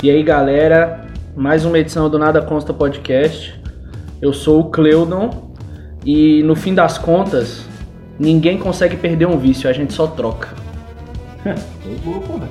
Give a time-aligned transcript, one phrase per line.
[0.00, 3.60] E aí, galera, mais uma edição do Nada Consta Podcast.
[4.22, 5.52] Eu sou o Cleudon
[6.04, 7.64] e no fim das contas,
[8.16, 10.50] ninguém consegue perder um vício, a gente só troca.
[11.44, 12.50] Ô, louco, velho.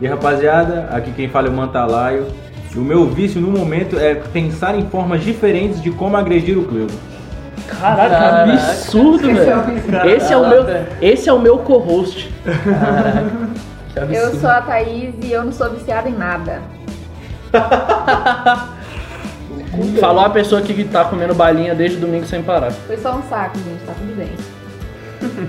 [0.00, 2.28] E rapaziada, aqui quem fala é o Mantalaio.
[2.74, 6.64] E o meu vício no momento é pensar em formas diferentes de como agredir o
[6.64, 6.94] Cleudo.
[7.68, 8.52] Caraca, Caraca.
[8.52, 10.16] absurdo, velho.
[10.16, 10.64] Esse é o meu,
[11.02, 12.32] esse é o meu co-host.
[13.96, 16.60] Que Eu sou a Thaís e eu não sou viciada em nada.
[20.00, 22.70] Falou a pessoa que tá comendo balinha desde domingo sem parar.
[22.70, 24.30] Foi só um saco, gente, tá tudo bem.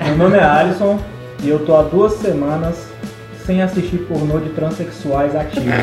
[0.08, 1.00] Meu nome é Alisson
[1.44, 2.88] e eu tô há duas semanas
[3.46, 5.72] sem assistir pornô de transexuais ativos.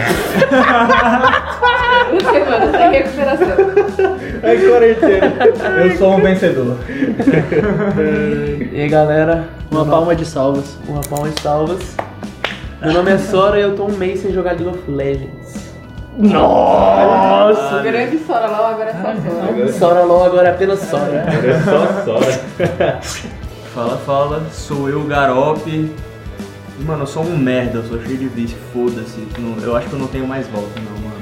[2.11, 3.57] Duas semanas sem recuperação.
[4.43, 5.33] É quarentena.
[5.83, 6.77] Eu sou um vencedor.
[8.73, 10.77] E aí galera, Uma palma de salvas.
[10.87, 11.97] uma palma de salvas.
[12.83, 15.64] Meu nome é Sora e eu tô um mês sem jogar League of Legends.
[16.17, 17.83] Nossa!
[17.83, 19.73] Grande Sora LOL, agora é só Sora.
[19.73, 21.25] Sora LOL agora é apenas Sora.
[21.29, 22.19] É só só.
[23.75, 25.67] Fala, fala, sou eu, Garop.
[26.81, 29.23] Mano, eu sou um merda, eu sou cheio de vício, foda-se.
[29.63, 31.15] Eu acho que eu não tenho mais volta, não, mano.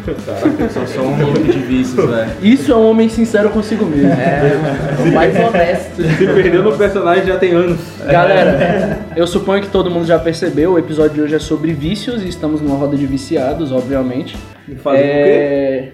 [0.59, 2.31] Eu só sou um louco de vícios, velho.
[2.43, 4.11] Isso é um homem sincero consigo mesmo.
[4.11, 4.59] É,
[4.99, 6.03] o mais honesto.
[6.03, 7.79] Se perdeu no personagem já tem anos.
[8.05, 12.23] Galera, eu suponho que todo mundo já percebeu, o episódio de hoje é sobre vícios
[12.23, 14.37] e estamos numa roda de viciados, obviamente.
[14.83, 15.89] Fazendo É,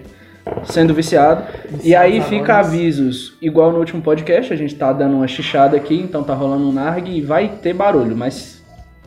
[0.63, 1.43] Sendo viciado.
[1.83, 5.95] E aí fica avisos, igual no último podcast, a gente tá dando uma chichada aqui,
[5.95, 8.58] então tá rolando um narg e vai ter barulho, mas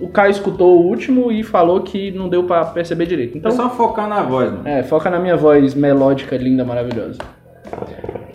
[0.03, 3.35] o Caio escutou o último e falou que não deu pra perceber direito.
[3.37, 4.63] É Então, só focar na voz, mano.
[4.69, 7.19] é, foca na minha voz melódica, linda, maravilhosa.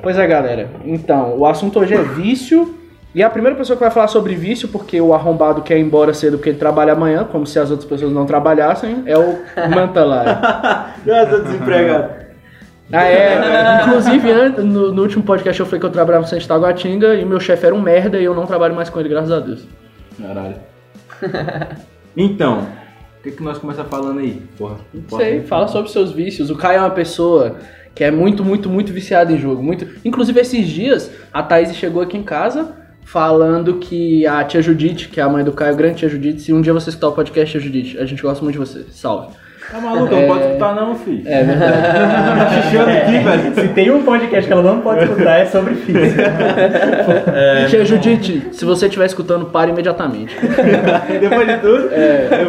[0.01, 0.69] Pois é, galera.
[0.85, 2.75] Então, o assunto hoje é vício.
[3.15, 6.13] E a primeira pessoa que vai falar sobre vício, porque o arrombado quer ir embora
[6.13, 9.39] cedo porque ele trabalha amanhã, como se as outras pessoas não trabalhassem, é o
[9.73, 10.93] Mantalara.
[11.05, 12.09] Já tô desempregado.
[12.93, 13.81] Ah, é.
[13.85, 17.23] Inclusive, an- no, no último podcast eu falei que eu trabalhava no centro Taguatinga e
[17.23, 19.39] o meu chefe era um merda e eu não trabalho mais com ele, graças a
[19.39, 19.67] Deus.
[20.21, 20.55] Caralho.
[22.19, 22.67] Então,
[23.19, 24.41] o que, que nós começamos falando aí?
[24.57, 24.77] Porra.
[24.91, 26.49] Não sei, fala sobre seus vícios.
[26.49, 27.57] O Caio é uma pessoa
[27.93, 29.61] que é muito, muito, muito viciada em jogo.
[29.61, 29.87] Muito...
[30.03, 35.19] Inclusive, esses dias, a Thaís chegou aqui em casa falando que a tia Judite, que
[35.19, 37.51] é a mãe do Caio, grande tia Judite, se um dia você escutar o podcast,
[37.51, 38.85] tia Judite, a gente gosta muito de você.
[38.91, 39.35] Salve.
[39.71, 40.15] Tá maluco?
[40.15, 41.23] Não pode escutar não, filho.
[41.25, 41.77] É verdade.
[42.37, 43.55] Tá xixando aqui, velho.
[43.55, 46.33] Se tem um podcast que ela não pode escutar é sobre física.
[47.69, 50.35] tia Judite, se você estiver escutando, pare imediatamente.
[51.19, 51.89] Depois de tudo.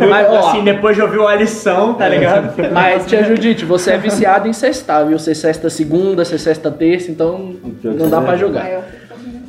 [0.09, 2.55] Mas, ó, Assim, depois de ouvir uma lição, tá ligado?
[2.73, 5.19] mas, tia Judite, você é viciada em cestar, viu?
[5.19, 8.67] Você cesta segunda, você cesta terça, então não dá pra jogar.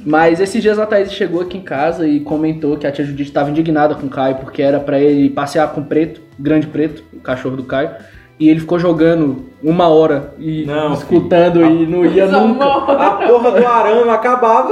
[0.09, 3.29] Mas esses dias a Thaís chegou aqui em casa e comentou que a tia Judite
[3.29, 7.03] estava indignada com o Caio porque era pra ele passear com o Preto, grande Preto,
[7.13, 7.91] o cachorro do Caio.
[8.39, 12.65] E ele ficou jogando uma hora e Não, escutando e não ia Só nunca.
[12.65, 14.69] A porra do arame acabava.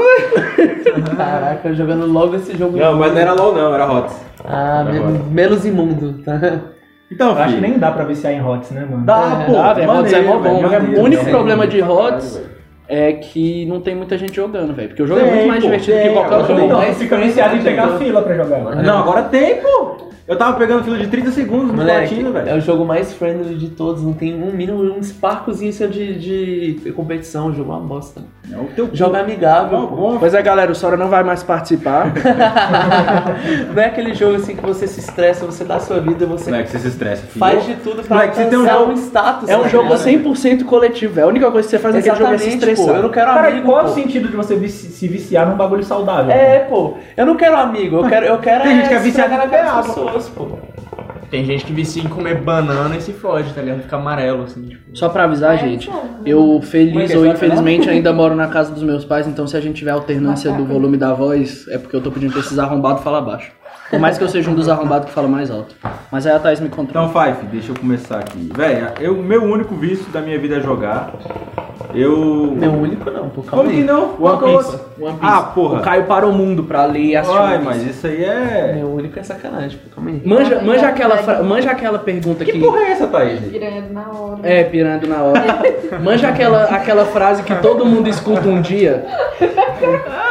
[1.16, 2.76] Caraca, jogando logo esse jogo.
[2.78, 4.16] Não, mas não era LOL não, era HOTS.
[4.44, 5.24] Ah, Era me- agora.
[5.30, 6.40] menos imundo, tá?
[7.12, 7.62] Então, Eu acho que filho.
[7.70, 9.06] nem dá pra viciar em HOTS, né, mano?
[9.06, 9.74] Dá, É, pô.
[9.76, 10.62] Velho, Hots é mó bom.
[10.98, 12.42] O único problema de Hots.
[12.88, 14.90] É que não tem muita gente jogando, velho.
[14.90, 16.66] Porque o jogo é Tem, muito mais pô, divertido tem, que qualquer outro jogo.
[16.66, 18.76] Então, fica viciado em pegar fila pra jogar.
[18.78, 20.08] Não, agora tem, pô.
[20.28, 22.58] Eu tava pegando fila de 30 segundos no platino, é velho.
[22.58, 27.48] o jogo mais friendly de todos, não tem um mínimo, um sparkozinho de, de competição,
[27.48, 28.22] o jogo é uma bosta.
[28.50, 30.18] É o teu Jogo amigável, Não.
[30.20, 32.14] Pois é, galera, o Sora não vai mais participar.
[33.74, 36.50] Não é aquele jogo assim que você se estressa, você dá a sua vida, você
[36.50, 37.40] Moleque, você se estressa, filho.
[37.40, 39.50] faz de tudo pra Moleque, você tem um alcançar jogo- um status.
[39.50, 40.00] É um tá jogo ligado?
[40.00, 41.20] 100% coletivo.
[41.20, 42.86] É a única coisa que você faz naquele jogo é se estressar.
[42.88, 42.94] pô.
[42.94, 43.90] Eu não quero Cara, amigo, qual é pô.
[43.90, 46.32] o sentido de você se viciar num bagulho saudável?
[46.32, 46.94] É, pô.
[47.16, 49.84] Eu não quero amigo, eu quero, eu quero Tem gente que é viciada na cara
[49.84, 50.48] pessoas, pô.
[51.30, 53.82] Tem gente que vicia em comer banana e se fode, tá ligado?
[53.82, 54.96] Fica amarelo, assim, tipo.
[54.98, 56.00] Só pra avisar, É, gente, pô.
[56.26, 57.18] eu feliz é que é?
[57.18, 60.52] ou infelizmente ainda moro na casa dos meus pais, então se a gente tiver alternância
[60.54, 63.52] do volume da voz, é porque eu tô pedindo pra esses arrombados falar baixo.
[63.90, 65.76] Por mais que eu seja um dos arrombados que fala mais alto.
[66.12, 67.08] Mas aí a Thaís me controla.
[67.08, 68.50] Então, Fife, deixa eu começar aqui.
[68.56, 71.14] Véi, eu, meu único vício da minha vida é jogar.
[71.94, 72.54] Eu.
[72.56, 73.42] Meu único não, pô.
[73.44, 74.14] Como que não?
[74.20, 74.76] One é Piece.
[75.00, 75.20] One Piece.
[75.22, 75.80] Ah, porra.
[75.80, 78.74] O Caio para o mundo pra ler e assistir Ai, mas isso aí é.
[78.76, 79.96] Meu único é sacanagem, pô.
[79.96, 80.22] Calma aí.
[80.26, 82.52] Manja, manja, aquela, fra- manja aquela pergunta que...
[82.52, 83.40] Que porra é essa, Thaís?
[83.40, 84.40] Pirando na hora.
[84.44, 85.44] É, pirando na hora.
[86.04, 89.06] Manja aquela, aquela frase que todo mundo escuta um dia.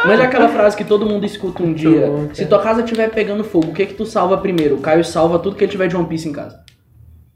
[0.05, 2.11] Manja aquela frase que todo mundo escuta um dia.
[2.33, 4.75] Se tua casa estiver pegando fogo, o que que tu salva primeiro?
[4.75, 6.59] O Caio salva tudo que ele tiver de One Piece em casa.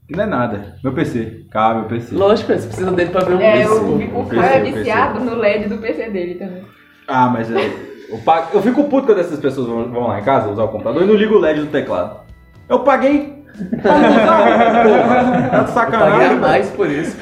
[0.06, 0.76] Que não é nada.
[0.82, 1.46] Meu PC.
[1.50, 2.14] Cá, meu PC.
[2.14, 4.20] Lógico, eles precisam dele pra ver um É, vídeo, o, pô.
[4.20, 4.78] o PC, cara é o PC.
[4.78, 6.62] viciado no LED do PC dele também.
[7.08, 7.70] Ah, mas é.
[8.10, 10.68] Eu, pago- eu fico puto quando essas pessoas vão, vão lá em casa usar o
[10.68, 12.20] computador e não ligo o LED do teclado.
[12.68, 13.42] Eu paguei
[13.82, 16.38] tá de Paguei a sacanagem.
[16.38, 17.16] mais por isso.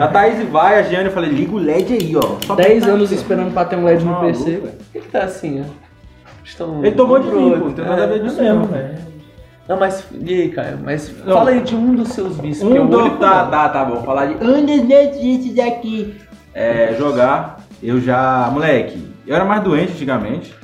[0.00, 2.36] A Thaís vai, a Giane, eu falei, liga o LED aí, ó.
[2.46, 4.50] Só 10 pra- anos esperando pra ter um LED no Maluco, PC.
[4.50, 4.62] velho.
[4.62, 5.89] Por que, que tá assim, ó?
[6.50, 8.18] Estão Ele tomou de mim, pô, não tem nada a ver É.
[8.18, 8.66] disso É mesmo, não.
[8.66, 8.98] velho.
[9.68, 10.78] Não, mas e aí, Caio?
[10.84, 11.32] Mas Não.
[11.36, 12.68] fala aí de um dos seus vícios.
[12.68, 12.98] que é Um do...
[12.98, 13.50] único Tá, não.
[13.52, 14.02] tá, tá bom.
[14.02, 16.16] Falar de um dos meus vícios daqui.
[16.52, 17.60] É, jogar.
[17.80, 18.50] Eu já...
[18.52, 20.54] Moleque, eu era mais doente antigamente.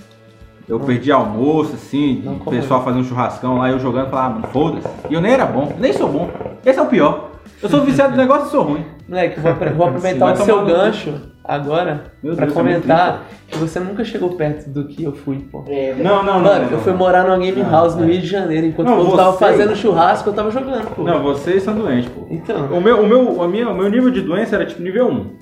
[0.68, 4.48] Eu perdi almoço, assim, Não o pessoal fazendo um churrascão lá, eu jogando, falava, mano,
[4.48, 4.88] foda-se.
[5.08, 6.28] E eu nem era bom, nem sou bom.
[6.64, 7.30] Esse é o pior.
[7.62, 8.84] Eu sou viciado do negócio e sou ruim.
[9.08, 11.14] Moleque, vou, vou aproveitar o seu gancho
[11.44, 15.38] agora Meu pra Deus, é comentar que você nunca chegou perto do que eu fui,
[15.38, 15.64] pô.
[15.96, 16.40] Não, não, não.
[16.40, 18.06] Mano, não, eu fui morar numa game Não, house no é.
[18.08, 18.66] Rio de Janeiro.
[18.66, 21.02] Enquanto Não, o povo tava fazendo churrasco, eu tava jogando, pô.
[21.04, 22.26] Não, vocês são doentes, pô.
[22.28, 25.08] Então, O meu, o meu, a minha, o meu nível de doença era tipo nível
[25.08, 25.36] 1.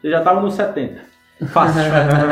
[0.00, 1.00] Você já tava no 70.
[1.52, 1.82] Fácil.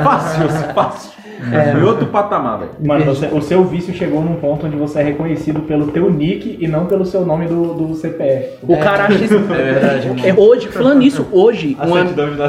[0.02, 1.21] fácil, fácil.
[1.52, 1.78] É.
[1.78, 2.70] Em outro patamar, velho.
[2.80, 6.56] Mano, você- o seu vício chegou num ponto onde você é reconhecido pelo teu nick
[6.60, 8.58] e não pelo seu nome do, do CPF.
[8.62, 9.34] O cara acha isso.
[9.34, 9.38] É
[9.72, 10.20] verdade, mano.
[10.24, 12.04] É hoje, falando nisso, hoje, A uma,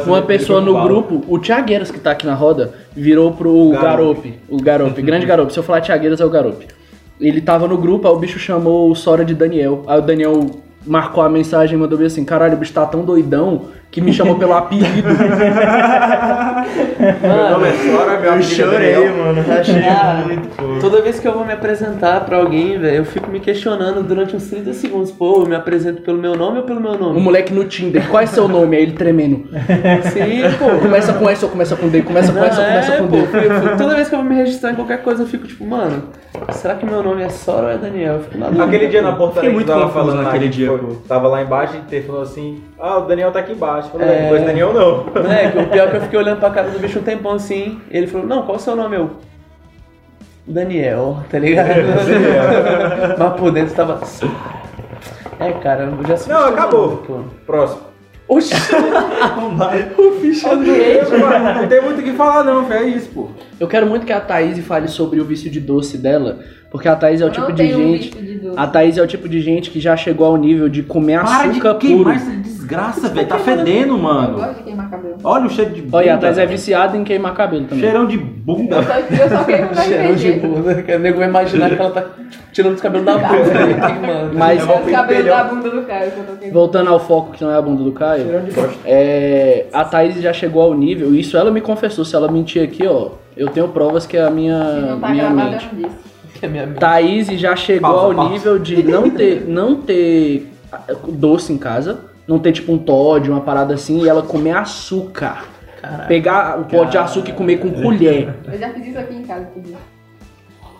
[0.05, 3.83] uma pessoa no grupo, o Tiagueiras que tá aqui na roda, virou pro Garope.
[3.83, 4.33] Garope.
[4.49, 5.53] O Garope, grande Garope.
[5.53, 6.67] Se eu falar Tiagueiras, é o Garope.
[7.19, 9.83] Ele tava no grupo, aí o bicho chamou o Sora de Daniel.
[9.87, 10.45] Aí o Daniel
[10.85, 14.11] marcou a mensagem e mandou bem assim: caralho, o bicho tá tão doidão que me
[14.11, 15.07] chamou pelo apelido.
[17.21, 19.17] Meu nome é Sora, meu apelido é Daniel.
[19.17, 19.45] mano.
[19.87, 20.23] Ah,
[20.81, 24.35] toda vez que eu vou me apresentar pra alguém, velho, eu fico me questionando durante
[24.35, 25.11] uns 30 segundos.
[25.11, 27.19] Pô, eu me apresento pelo meu nome ou pelo meu nome?
[27.21, 28.75] moleque no Tinder, qual é seu nome?
[28.75, 29.47] Aí ele tremendo.
[30.11, 30.79] Sim, pô.
[30.81, 32.01] Começa com S ou começa com D?
[32.01, 33.17] Começa com Não, S ou começa é, com D?
[33.17, 35.45] eu eu fico- toda vez que eu vou me registrar em qualquer coisa, eu fico
[35.47, 36.03] tipo, mano,
[36.51, 38.15] será que meu nome é Sora ou é Daniel?
[38.15, 38.63] Eu fico na dúvida.
[38.65, 40.95] Aquele dia na portaria que muito tava falando naquele que dia, pô.
[41.07, 43.82] Tava lá embaixo e ele falou assim: Ah, o Daniel tá aqui embaixo.
[43.85, 44.21] Eu Falei, É.
[44.23, 45.03] depois Daniel não.
[45.23, 47.79] Moleque, o pior é que eu fiquei olhando pra cara do bicho um tempão assim,
[47.91, 48.95] e ele falou, não, qual é o seu nome?
[48.95, 49.11] Eu.
[50.45, 51.69] Daniel, tá ligado?
[53.17, 54.01] Mas por dentro tava.
[55.39, 56.97] É, cara, eu já se Não, acabou.
[56.97, 57.19] Pô.
[57.45, 57.81] Próximo.
[58.27, 58.53] Oxi!
[59.97, 61.11] o bicho é doente.
[61.17, 62.71] Mano, não tem muito o que falar, não.
[62.71, 63.29] É isso, pô.
[63.59, 66.39] Eu quero muito que a Thaís fale sobre o vício de doce dela,
[66.71, 68.15] porque a Thaís é o tipo de um gente.
[68.17, 68.51] vício de.
[68.55, 71.75] A Thaís é o tipo de gente que já chegou ao nível de comer açúcar
[71.75, 72.11] puro.
[72.11, 72.31] essa
[72.63, 73.27] desgraça, velho.
[73.27, 74.33] Tá fedendo, Eu mano.
[74.37, 75.15] gosto de queimar cabelo.
[75.23, 75.97] Olha o cheiro de bunda.
[75.97, 77.83] Olha, a Thaís é viciada em queimar cabelo também.
[77.83, 78.77] Cheirão de bunda.
[78.77, 78.93] Eu só,
[79.23, 82.05] eu só queimo Cheirão de bunda, que o nego vai imaginar que ela tá
[82.51, 83.35] tirando os cabelos da bunda.
[83.67, 84.31] né?
[84.33, 86.51] Mas- Os cabelos da bunda do eu queimando.
[86.53, 88.25] Voltando ao foco que não é a bunda do Caio,
[88.85, 92.85] é, a Thaís já chegou ao nível, isso ela me confessou, se ela mentir aqui,
[92.87, 95.69] ó, eu tenho provas que é a minha, não tá minha gravado, mente.
[95.71, 96.39] eu não disse.
[96.39, 96.79] Que é minha amiga.
[96.79, 98.29] Thaís já chegou Pausa, ao pausa.
[98.31, 100.51] nível de não ter, não ter
[101.07, 105.45] doce em casa, não ter tipo um Todd, uma parada assim, e ela comer açúcar.
[106.07, 108.33] Pegar o pote de açúcar e comer com colher.
[108.45, 109.47] Eu já fiz isso aqui em casa.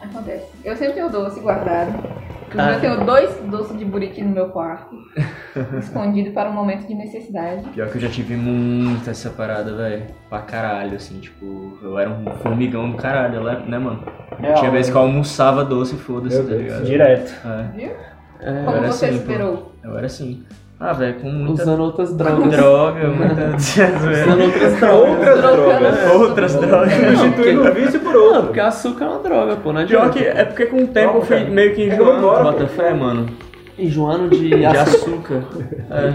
[0.01, 0.45] Acontece.
[0.63, 1.93] Eu sempre tenho doce guardado.
[2.57, 2.73] Ah.
[2.73, 4.95] Eu tenho dois doces de buriti no meu quarto.
[5.79, 7.67] escondido para um momento de necessidade.
[7.69, 10.05] Pior que eu já tive muito essa parada, velho.
[10.29, 14.03] Pra caralho, assim, tipo, eu era um formigão do caralho, né, né, mano?
[14.57, 16.85] Tinha vezes que eu almoçava doce, foda-se, Meu tá ligado?
[16.85, 17.33] Direto.
[17.45, 17.91] É, Viu?
[18.39, 19.21] É, Como você assim, pô.
[19.21, 19.71] superou?
[19.83, 20.43] eu era assim.
[20.85, 22.49] Ah, velho, com muita usando outras drogas.
[22.51, 25.09] droga, muita Usando outras drogas.
[25.09, 26.11] Outras drogas.
[26.11, 26.93] outras drogas.
[26.93, 28.41] Substituindo um vício por Não, outro.
[28.43, 29.71] porque açúcar é uma droga, pô.
[29.71, 32.43] Não Pior que é porque com o tempo eu fui meio que É enjoando, embora,
[32.43, 33.27] bota fé, mano.
[33.79, 35.37] Enjoando de De açúcar.
[35.37, 35.43] açúcar.
[35.89, 36.13] É.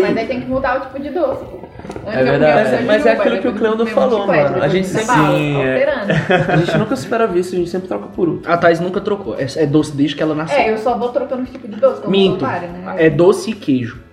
[0.00, 1.44] Mas aí tem que mudar o tipo de doce.
[1.44, 1.65] pô.
[2.06, 2.84] Antes É eu verdade.
[2.84, 4.62] Mas é aquilo que o Cleandro comia falou, chiclete, mano.
[4.62, 6.52] A gente sempre- fala, Sim, é.
[6.52, 8.50] A gente nunca supera vício, a gente sempre troca por outro.
[8.50, 10.58] A Thaís nunca trocou, é, é doce desde que ela nasceu.
[10.58, 12.94] É, eu só vou trocando os tipos de doce, como Minto, né?
[12.98, 14.05] é doce e queijo.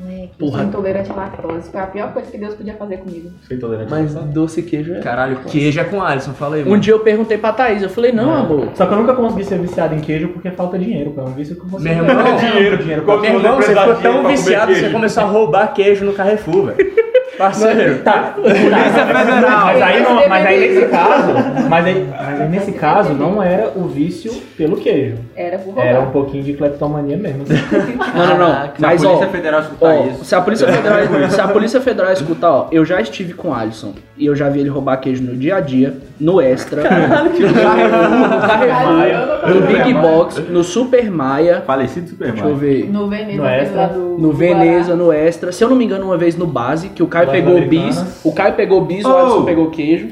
[0.00, 0.58] É, que eu Porra.
[0.58, 1.70] sou intolerante à lactose.
[1.70, 3.30] Foi a pior coisa que Deus podia fazer comigo.
[3.46, 3.90] Sou intolerante.
[3.90, 5.00] Mas doce e queijo é.
[5.00, 6.74] Caralho, queijo é com Alisson, fala aí, mano.
[6.74, 9.44] Um dia eu perguntei pra Thaís, eu falei, não, amor, Só que eu nunca consegui
[9.44, 11.20] ser viciado em queijo porque falta dinheiro, pô.
[11.20, 14.26] É um vício que você Meu não irmão, dinheiro, dinheiro Meu irmão, você ficou tão
[14.26, 17.04] viciado que você começou a roubar queijo no Carrefour, velho.
[17.38, 17.98] Parceiro.
[18.02, 19.66] Tá, Polícia Federal.
[19.66, 21.32] Mas aí, não, Mas mas aí nesse caso,
[21.68, 25.16] mas aí, mas aí nesse caso não era o vício pelo queijo.
[25.36, 25.86] Era por roubar.
[25.86, 27.44] Era um pouquinho de cleptomania mesmo.
[28.14, 28.54] não, não, não.
[28.54, 30.24] Caraca, Se a Mas ó, Polícia Federal escutar ó, isso.
[30.24, 33.54] se a Polícia Federal, se a Polícia Federal escutar, ó, eu já estive com o
[33.54, 36.88] Alisson e eu já vi ele roubar queijo no dia a dia, no Extra, no
[36.88, 42.34] Carrefour, no Carrefour, no Big Box, no Super Maia, Falecido Superman.
[42.36, 43.86] deixa eu ver, No Veneza, No Extra.
[43.88, 47.02] no do Veneza, no Extra, se eu não me engano, uma vez no Base, que
[47.02, 47.96] o Caio Lojas pegou o americanas.
[47.98, 49.16] bis, o Caio pegou o bis, o Oh.
[49.16, 50.08] Alisson pegou o queijo.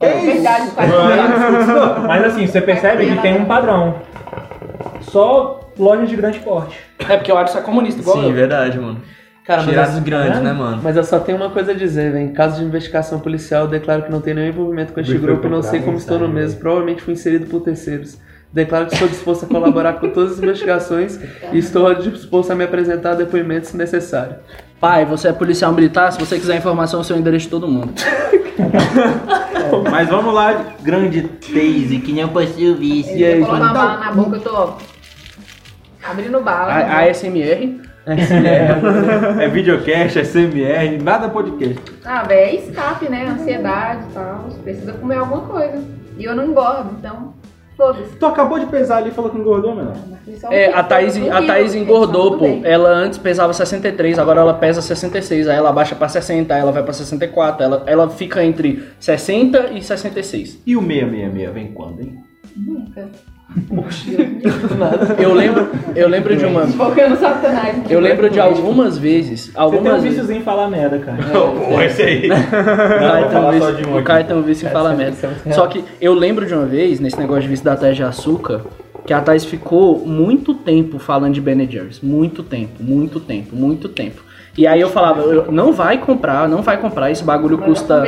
[0.00, 0.14] Guará.
[0.14, 0.70] É verdade,
[2.06, 3.94] Mas assim, você percebe que tem um padrão.
[5.02, 6.78] Só lojas de grande porte.
[7.08, 8.32] É porque o Alisson é comunista, igual Sim, eu.
[8.32, 9.00] verdade, mano.
[9.46, 10.42] Cara, mas grandes, é?
[10.42, 10.80] né, mano?
[10.82, 12.24] Mas eu só tenho uma coisa a dizer, velho.
[12.24, 15.46] Em caso de investigação policial, eu declaro que não tenho nenhum envolvimento com este grupo
[15.46, 16.58] e não sei como estou no mesmo.
[16.60, 18.18] Provavelmente fui inserido por terceiros.
[18.50, 21.20] Declaro que estou disposto a colaborar com todas as investigações
[21.52, 24.36] e estou disposto a me apresentar a depoimento se necessário.
[24.84, 27.66] Pai, você é policial militar, se você quiser informação, eu sei o endereço de todo
[27.66, 27.94] mundo.
[29.90, 32.76] Mas vamos lá, grande Daisy, que não possui.
[32.82, 34.74] E aí, Eu colocar uma bala na boca, eu tô
[36.06, 36.70] abrindo bala.
[36.70, 37.80] A, a ASMR.
[39.40, 41.80] É videocast, é CMR, nada podcast.
[42.04, 43.26] Ah, velho, é escape, né?
[43.26, 44.44] Ansiedade e tal.
[44.50, 45.82] Você precisa comer alguma coisa.
[46.18, 47.32] E eu não engordo, então,
[47.76, 48.16] foda-se.
[48.16, 49.96] Tu acabou de pesar ali e falou que engordou, menor.
[49.96, 52.46] Um É, a Thaís, a Thaís engordou, pô.
[52.62, 55.48] Ela antes pesava 63, agora ela pesa 66.
[55.48, 57.62] Aí ela baixa pra 60, aí ela vai pra 64.
[57.62, 60.62] Ela, ela fica entre 60 e 66.
[60.66, 62.24] E o 666 vem quando, hein?
[62.56, 63.10] Nunca.
[65.18, 66.66] Eu lembro, eu lembro de uma.
[66.66, 67.76] Focando satanás.
[67.88, 69.46] Eu lembro de algumas vezes.
[69.46, 70.08] Você tem um Algumas vezes.
[70.10, 71.18] víciozinho em falar merda, cara.
[71.32, 72.28] Pô, esse aí.
[72.34, 74.02] O Caio vou tem um falar só vício- de um o.
[74.02, 75.16] Caio tem um vício em falar merda.
[75.46, 75.52] é.
[75.52, 78.62] Só que eu lembro de uma vez, nesse negócio de vício da Thais de açúcar,
[79.06, 82.00] que a Thais ficou muito tempo falando de Ben Jerry's.
[82.00, 84.22] Muito tempo, muito tempo, muito tempo.
[84.56, 88.04] E aí eu falava, eu- não vai comprar, não vai comprar, esse bagulho custa.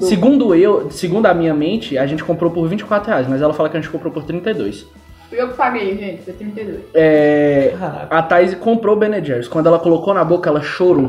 [0.00, 3.68] Segundo eu, segundo a minha mente, a gente comprou por 24 reais, mas ela fala
[3.68, 4.86] que a gente comprou por 32.
[5.28, 6.80] Fui eu que paguei, gente, foi 32.
[6.94, 7.74] É,
[8.10, 9.48] a Thais comprou Ben Jerry's.
[9.48, 11.08] Quando ela colocou na boca, ela chorou.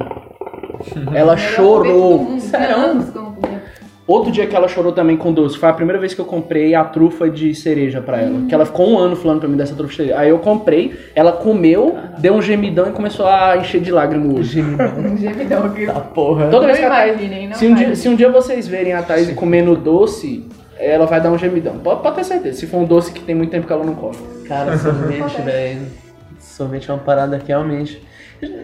[1.13, 2.19] Ela chorou.
[2.19, 2.41] mundo.
[2.41, 3.03] Sério?
[4.05, 6.75] Outro dia que ela chorou também com doce, foi a primeira vez que eu comprei
[6.75, 8.41] a trufa de cereja pra ela.
[8.47, 10.19] Que ela ficou um ano falando pra mim dessa trufa de cereja.
[10.19, 14.59] Aí eu comprei, ela comeu, deu um gemidão e começou a encher de lágrimas o
[14.59, 15.13] olho.
[15.13, 15.85] Um gemidão aqui.
[15.85, 16.49] Tá porra.
[16.49, 18.91] Toda vez que a Thaís, imaginem, não se, um dia, se um dia vocês verem
[18.91, 21.79] a Thaís comendo doce, ela vai dar um gemidão.
[21.79, 23.95] Pode, pode ter certeza, se for um doce que tem muito tempo que ela não
[23.95, 24.17] come.
[24.45, 25.81] Cara, sorvete, velho.
[26.39, 28.03] Sorvete é uma parada que realmente.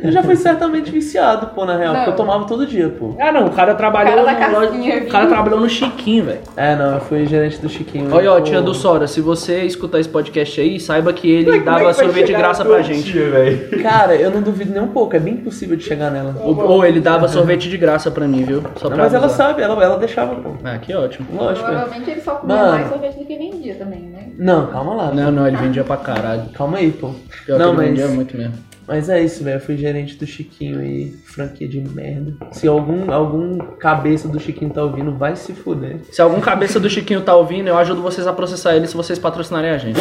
[0.04, 1.94] Eu já fui certamente viciado, pô, na real.
[1.94, 2.00] Não.
[2.00, 3.16] Porque eu tomava todo dia, pô.
[3.20, 4.72] Ah não, o cara trabalhou O cara no loja-
[5.04, 6.40] O cara trabalhou no Chiquinho, velho.
[6.56, 8.14] É, não, eu fui gerente do Chiquinho.
[8.14, 8.42] Olha, ó, pô.
[8.42, 11.66] tia do Sora, se você escutar esse podcast aí, saiba que ele Como é que
[11.66, 13.12] dava vai sorvete de graça pra gente.
[13.12, 13.82] velho?
[13.84, 16.36] Cara, eu não duvido nem um pouco, é bem possível de chegar nela.
[16.44, 18.62] Ou, ou ele dava sorvete de graça pra mim, viu?
[18.78, 20.52] Só Não, pra mas ela sabe, ela, ela deixava, pô.
[20.64, 21.28] Ah, que ótimo.
[21.34, 21.66] Lógico.
[21.68, 21.70] é.
[21.72, 22.72] Provavelmente ele só comia Mano.
[22.72, 24.20] mais sorvete do que vendia também, né?
[24.38, 25.12] Não, calma lá.
[25.12, 26.44] Não, não, ele vendia pra caralho.
[26.54, 27.12] Calma aí, pô.
[27.46, 28.54] Pior Não, que ele vendia mas- muito mesmo.
[28.90, 29.58] Mas é isso, velho.
[29.58, 32.34] Eu fui gerente do Chiquinho aí, franquia de merda.
[32.52, 35.98] Se algum, algum cabeça do Chiquinho tá ouvindo, vai se fuder.
[36.12, 39.20] Se algum cabeça do Chiquinho tá ouvindo, eu ajudo vocês a processar ele se vocês
[39.20, 40.00] patrocinarem a gente.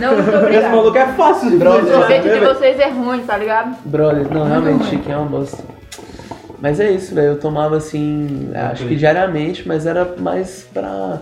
[0.00, 0.74] Não, muito Esse obrigado.
[0.74, 2.54] maluco é fácil de O sorvete de velho.
[2.54, 3.76] vocês é ruim, tá ligado?
[3.84, 5.62] Brother, não, realmente, Chiquinho é uma bosta.
[6.62, 7.28] Mas é isso, velho.
[7.32, 11.20] Eu tomava assim, acho que diariamente, mas era mais pra.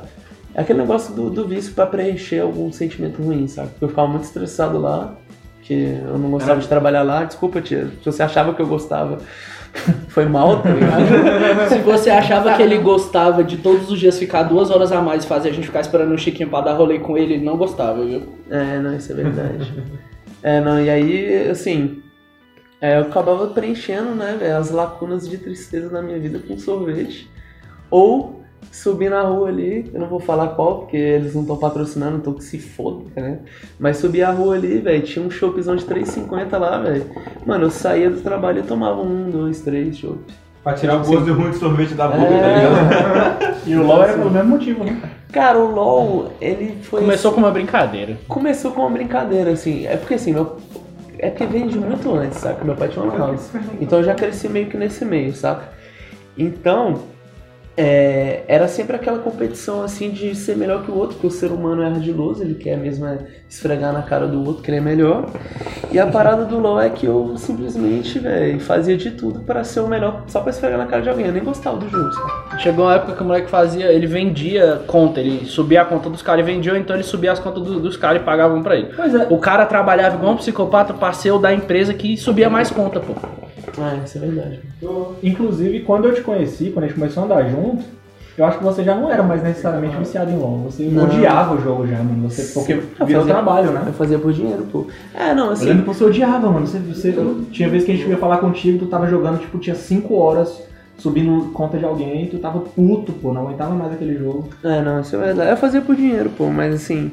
[0.55, 3.71] Aquele negócio do, do vício pra preencher algum sentimento ruim, sabe?
[3.71, 5.15] Porque eu ficava muito estressado lá,
[5.63, 7.25] que eu não gostava de trabalhar lá.
[7.25, 9.19] Desculpa, tia, se você achava que eu gostava,
[10.09, 11.03] foi mal, tá ligado?
[11.71, 15.25] Se você achava que ele gostava de todos os dias ficar duas horas a mais
[15.25, 17.57] e fazer a gente ficar esperando o Chiquinho pra dar rolê com ele, ele não
[17.57, 18.23] gostava, viu?
[18.51, 19.73] É, não, isso é verdade.
[20.43, 22.03] é, não, e aí, assim,
[22.81, 27.31] é, eu acabava preenchendo, né, velho, as lacunas de tristeza na minha vida com sorvete.
[27.91, 32.17] Ou subir na rua ali, eu não vou falar qual, porque eles não estão patrocinando,
[32.19, 33.39] então que se foda, né?
[33.79, 37.07] Mas subir a rua ali, velho, tinha um choppzão de 3,50 lá, velho.
[37.45, 40.19] Mano, eu saía do trabalho e tomava um, dois, três chopp.
[40.63, 42.41] Pra tirar o gosto ruim de sorvete da boca, É.
[42.41, 43.63] tá ligado?
[43.67, 45.01] E o LOL era pelo mesmo motivo, né?
[45.33, 47.01] Cara, o LoL, ele foi...
[47.01, 48.19] Começou com uma brincadeira.
[48.29, 49.87] Começou com uma brincadeira, assim.
[49.87, 50.57] É porque assim, meu.
[51.19, 52.65] É porque vem de muito antes, saca?
[52.65, 53.51] Meu pai tinha uma house.
[53.81, 55.69] Então eu já cresci meio que nesse meio, saca?
[56.37, 56.99] Então,
[57.77, 61.51] é, era sempre aquela competição assim de ser melhor que o outro, porque o ser
[61.51, 64.81] humano é ardiloso, ele quer mesmo é, esfregar na cara do outro que ele é
[64.81, 65.27] melhor.
[65.91, 69.81] E a parada do LoL é que eu simplesmente, velho, fazia de tudo pra ser
[69.81, 71.27] o melhor, só pra esfregar na cara de alguém.
[71.27, 72.59] Eu nem gostava do jogo, saca?
[72.59, 76.23] Chegou uma época que o moleque fazia, ele vendia conta, ele subia a conta dos
[76.23, 78.77] caras e vendia, ou então ele subia as contas do- dos caras e pagavam pra
[78.77, 78.91] ele.
[78.95, 79.27] Pois é.
[79.31, 83.15] O cara trabalhava igual um psicopata parceiro da empresa que subia mais conta, pô.
[83.79, 84.61] Ah, isso é verdade.
[85.23, 87.85] Inclusive, quando eu te conheci, quando a gente começou a andar junto,
[88.37, 90.59] eu acho que você já não era mais necessariamente viciado em LOL.
[90.65, 91.05] Você Não.
[91.05, 92.29] odiava o jogo já, mano.
[92.31, 93.83] Você, porque Eu virou fazia- trabalho, né?
[93.87, 94.87] Eu fazia por dinheiro, pô.
[95.15, 95.67] É, não, Eu assim.
[95.67, 96.67] lembro que você odiava, mano.
[96.67, 97.15] Você, você-
[97.51, 100.63] tinha vez que a gente ia falar contigo, tu tava jogando, tipo, tinha 5 horas
[101.03, 104.49] subindo conta de alguém e tu tava puto, pô, não aguentava mais aquele jogo.
[104.63, 105.51] É, não, isso é verdade.
[105.51, 107.11] Eu fazia por dinheiro, pô, mas assim.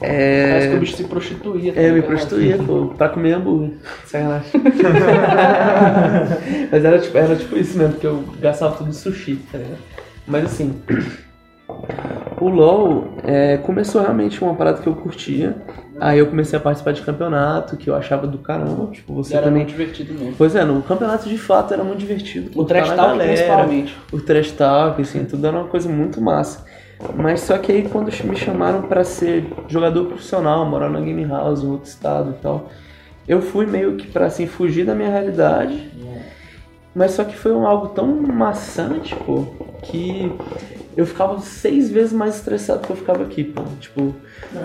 [0.00, 0.80] Parece que o É.
[0.80, 1.72] bicho se prostituía.
[1.72, 3.72] tá É, eu me prostituía, pô, pra comer hambúrguer.
[4.06, 4.50] Sacanagem.
[6.72, 9.78] Mas era tipo, era tipo isso mesmo, porque eu gastava tudo em sushi, tá ligado?
[10.26, 10.74] Mas assim.
[12.40, 15.56] O LoL é, começou realmente uma parada que eu curtia.
[16.00, 18.86] Aí eu comecei a participar de campeonato, que eu achava do caramba.
[18.90, 19.58] Tipo, você Era também.
[19.64, 20.34] muito divertido mesmo.
[20.38, 22.58] Pois é, no campeonato de fato era muito divertido.
[22.58, 23.96] O trash talk galera, principalmente.
[24.10, 26.64] o trash talk, assim, tudo era uma coisa muito massa.
[27.14, 31.62] Mas só que aí quando me chamaram pra ser jogador profissional, morar na game house
[31.62, 32.70] em outro estado e tal,
[33.28, 35.90] eu fui meio que pra assim fugir da minha realidade.
[36.94, 39.46] Mas só que foi um algo tão maçante, pô,
[39.82, 40.32] que
[40.96, 43.62] eu ficava seis vezes mais estressado que eu ficava aqui, pô.
[43.78, 44.14] Tipo,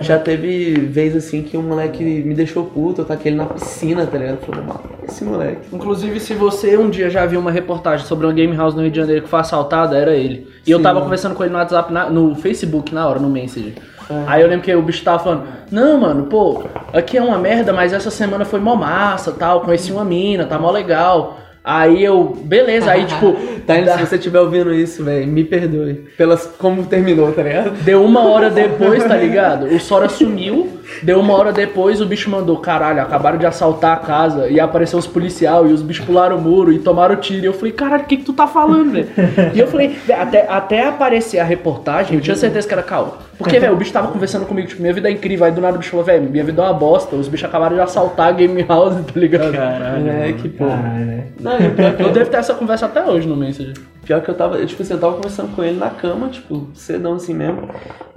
[0.01, 4.05] já teve vez assim que um moleque me deixou puto, eu taquei ele na piscina,
[4.07, 4.39] tá ligado?
[4.41, 5.61] Eu falei, mano, esse moleque.
[5.71, 8.91] Inclusive, se você um dia já viu uma reportagem sobre uma game house no Rio
[8.91, 10.47] de Janeiro que foi assaltada, era ele.
[10.65, 10.83] E eu Sim.
[10.83, 13.73] tava conversando com ele no WhatsApp, na- no Facebook na hora, no Messenger.
[14.09, 14.23] É.
[14.27, 16.63] Aí eu lembro que o bicho tava falando, não, mano, pô,
[16.93, 20.59] aqui é uma merda, mas essa semana foi mó massa, tal, conheci uma mina, tá
[20.59, 21.39] mó legal.
[21.65, 26.05] Aí eu, beleza, aí tipo, Tá, se você estiver ouvindo isso, velho, me perdoe.
[26.15, 27.71] Pelas como terminou, tá ligado?
[27.83, 29.65] Deu uma hora depois, tá ligado?
[29.65, 30.79] O Sora sumiu.
[31.01, 34.47] Deu uma hora depois, o bicho mandou: caralho, acabaram de assaltar a casa.
[34.47, 37.43] E apareceu os policial e os bichos pularam o muro e tomaram tiro.
[37.43, 39.07] E eu falei: caralho, o que, que tu tá falando, velho?
[39.55, 43.13] E eu falei: até, até aparecer a reportagem, eu tinha certeza que era caô.
[43.37, 45.45] Porque, velho, o bicho tava conversando comigo, tipo, minha vida é incrível.
[45.45, 47.15] Aí do nada o bicho falou: velho, minha vida é uma bosta.
[47.15, 49.51] Os bichos acabaram de assaltar a Game House, tá ligado?
[49.51, 50.09] Caralho.
[50.09, 50.65] É, que pô.
[50.67, 51.27] Caralho, né?
[51.39, 53.75] Não, e pior que Eu devo ter essa conversa até hoje no Messenger.
[54.05, 56.69] Pior que eu tava, eu, tipo assim, eu tava conversando com ele na cama, tipo,
[56.73, 57.69] cedão assim mesmo.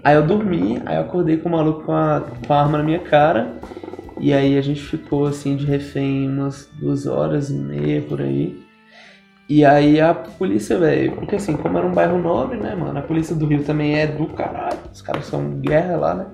[0.04, 2.84] Aí eu dormi, aí eu acordei com o maluco com a, com a arma na
[2.84, 3.54] minha cara.
[4.20, 8.67] E aí a gente ficou assim de refém umas duas horas e meia por aí.
[9.48, 12.98] E aí a polícia, velho, porque assim, como era um bairro nobre, né, mano?
[12.98, 14.78] A polícia do Rio também é do caralho.
[14.92, 16.26] Os caras são guerra lá, né?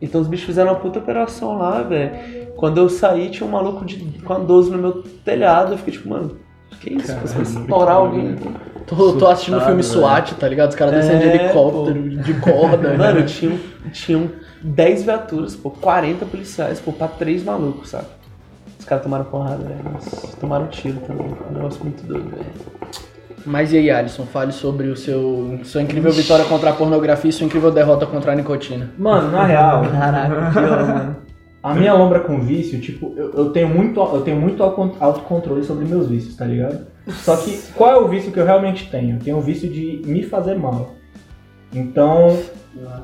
[0.00, 2.48] Então os bichos fizeram uma puta operação lá, velho.
[2.56, 5.72] Quando eu saí, tinha um maluco de, com a 12 no meu telhado.
[5.72, 6.36] Eu fiquei tipo, mano,
[6.80, 7.12] que isso?
[7.20, 8.36] Você vai estourar alguém.
[8.86, 10.70] Tô, tô assistindo o filme Surtado, SWAT, tá ligado?
[10.70, 12.94] Os caras descendo de É, helicóptero, de corda.
[12.96, 13.26] Mano, né?
[13.26, 13.58] tinham,
[13.92, 14.30] tinham
[14.62, 18.06] 10 viaturas, pô, 40 policiais, pô, pra 3 malucos, sabe?
[18.88, 19.82] Os caras tomaram porrada, velho.
[20.40, 21.26] Tomaram tiro também.
[21.50, 22.46] Um negócio muito doido, velho.
[23.44, 27.32] Mas e aí, Alisson, fale sobre o seu sua incrível vitória contra a pornografia e
[27.32, 28.90] sua incrível derrota contra a nicotina.
[28.96, 30.60] Mano, na real, Caraca, que
[30.92, 31.16] mano.
[31.62, 35.62] a minha lombra com vício, tipo, eu, eu tenho muito, eu tenho muito auto- autocontrole
[35.64, 36.86] sobre meus vícios, tá ligado?
[37.08, 39.16] Só que qual é o vício que eu realmente tenho?
[39.16, 40.94] Eu tenho o vício de me fazer mal.
[41.74, 42.38] Então,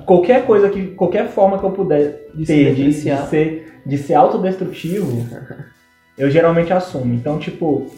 [0.06, 3.26] qualquer coisa que, qualquer forma que eu puder De se ter de, de beneficiar.
[3.26, 5.26] ser, de ser autodestrutivo,
[6.16, 7.14] eu geralmente assumo.
[7.14, 7.90] Então, tipo,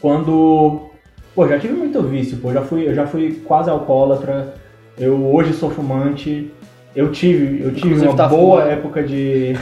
[0.00, 0.90] quando,
[1.34, 4.54] pô, já tive muito vício, pô, já fui, eu já fui quase alcoólatra.
[4.98, 6.50] Eu hoje sou fumante.
[6.94, 8.72] Eu tive, eu tive Inclusive uma tá boa fumando.
[8.72, 9.54] época de,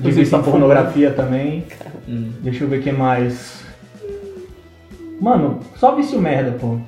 [0.00, 1.64] de vício tá em pornografia também.
[2.08, 2.30] Hum.
[2.40, 3.62] Deixa eu ver o que mais.
[5.20, 6.78] Mano, só vício merda, pô.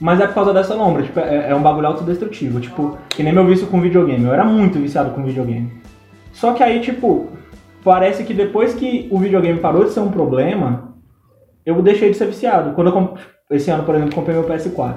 [0.00, 2.60] Mas é por causa dessa lombra, tipo, é, é um bagulho autodestrutivo.
[2.60, 4.24] Tipo, que nem meu vício com videogame.
[4.24, 5.72] Eu era muito viciado com videogame.
[6.32, 7.30] Só que aí, tipo,
[7.88, 10.92] parece que depois que o videogame parou de ser um problema,
[11.64, 12.74] eu deixei de ser viciado.
[12.74, 13.16] Quando eu comp...
[13.50, 14.96] esse ano, por exemplo, comprei meu PS4.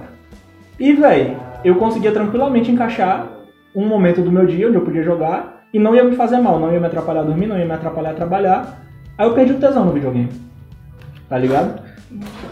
[0.77, 3.29] E, véi, eu conseguia tranquilamente encaixar
[3.73, 6.59] um momento do meu dia onde eu podia jogar e não ia me fazer mal,
[6.59, 8.81] não ia me atrapalhar dormir, não ia me atrapalhar trabalhar.
[9.17, 10.29] Aí eu perdi o tesão no videogame.
[11.29, 11.81] Tá ligado?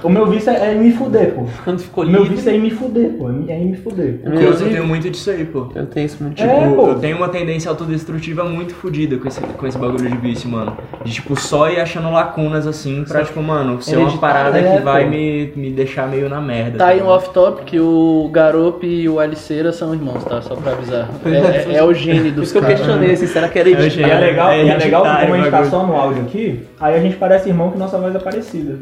[0.01, 1.45] O meu vício é, é me fuder, pô.
[1.63, 3.29] Quando ficou O meu livre, vício é me fuder, pô.
[3.29, 4.19] É me fuder.
[4.23, 5.67] Eu, eu tenho muito disso aí, pô.
[5.75, 6.87] eu tenho isso muito Tipo, É, pô.
[6.87, 10.77] eu tenho uma tendência autodestrutiva muito fodida com esse, com esse bagulho de vício, mano.
[11.03, 14.77] De, tipo, só ir achando lacunas, assim, pra, tipo, mano, ser uma Hereditário, parada é,
[14.77, 15.09] que vai pô.
[15.09, 16.77] me, me deixar meio na merda.
[16.77, 20.41] Tá aí um off-top que o Garope e o Aliceira são irmãos, tá?
[20.41, 21.09] Só pra avisar.
[21.25, 22.77] É, é- é o gene Por dos isso que eu caras.
[22.79, 23.71] questionei assim, será que era É?
[23.71, 26.21] E é legal, É é legal que hereditário como a gente tá só no áudio
[26.23, 28.77] aqui, aí a gente parece irmão que nossa voz é parecida.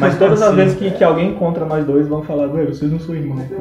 [0.00, 0.56] Mas todas as Sim.
[0.56, 3.54] vezes que, que alguém encontra nós dois vão falar, velho, vocês não são irmãos, pô.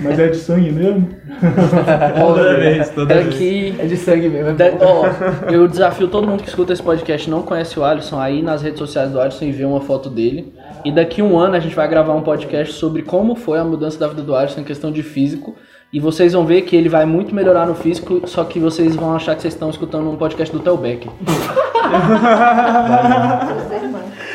[0.00, 1.08] Mas é de sangue mesmo?
[2.18, 3.34] Toda vez, toda É vez.
[3.34, 4.50] que É de sangue mesmo.
[4.62, 8.18] é ó, eu desafio todo mundo que escuta esse podcast e não conhece o Alisson
[8.18, 10.54] aí nas redes sociais do Alisson e vê uma foto dele.
[10.84, 13.98] E daqui um ano a gente vai gravar um podcast sobre como foi a mudança
[13.98, 15.54] da vida do Alisson em questão de físico.
[15.92, 19.14] E vocês vão ver que ele vai muito melhorar no físico, só que vocês vão
[19.14, 20.80] achar que vocês estão escutando um podcast do Theo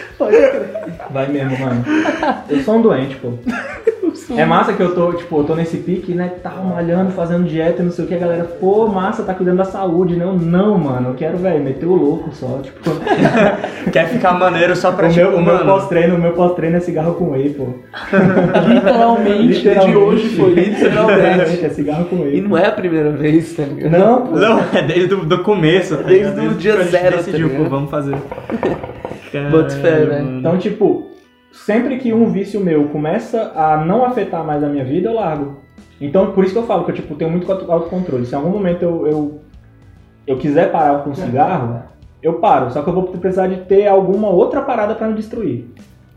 [1.11, 1.83] Vai mesmo, mano.
[2.49, 3.29] Eu sou um doente, pô.
[4.35, 7.81] É massa que eu tô, tipo, eu tô nesse pique, né, tal, malhando, fazendo dieta,
[7.81, 10.23] não sei o que, a galera, pô, massa, tá cuidando da saúde, né?
[10.23, 12.79] Eu, não, mano, eu quero, velho, meter o louco só, tipo...
[13.91, 16.79] Quer ficar maneiro só pra, O tipo, meu, o meu pós-treino, o meu pós-treino é
[16.79, 17.67] cigarro com whey, pô.
[18.67, 20.53] Literalmente, de hoje foi.
[20.53, 22.41] Literalmente, é cigarro com E whey.
[22.41, 23.91] não é a primeira vez, tá ligado?
[23.91, 24.35] Não, pô.
[24.35, 25.97] Não, é desde o do começo.
[25.97, 27.63] tá Desde o dia zero, tá decidiu, ligado?
[27.63, 28.15] pô, vamos fazer.
[29.51, 30.37] Boto fé, velho.
[30.39, 31.09] Então, tipo,
[31.51, 35.57] sempre que um vício meu começa a não afetar mais a minha vida, eu largo.
[36.01, 38.25] Então, por isso que eu falo que eu tipo, tenho muito auto- autocontrole.
[38.25, 39.39] Se em algum momento eu, eu,
[40.25, 41.83] eu quiser parar com cigarro,
[42.23, 42.71] eu paro.
[42.71, 45.65] Só que eu vou precisar de ter alguma outra parada pra me destruir.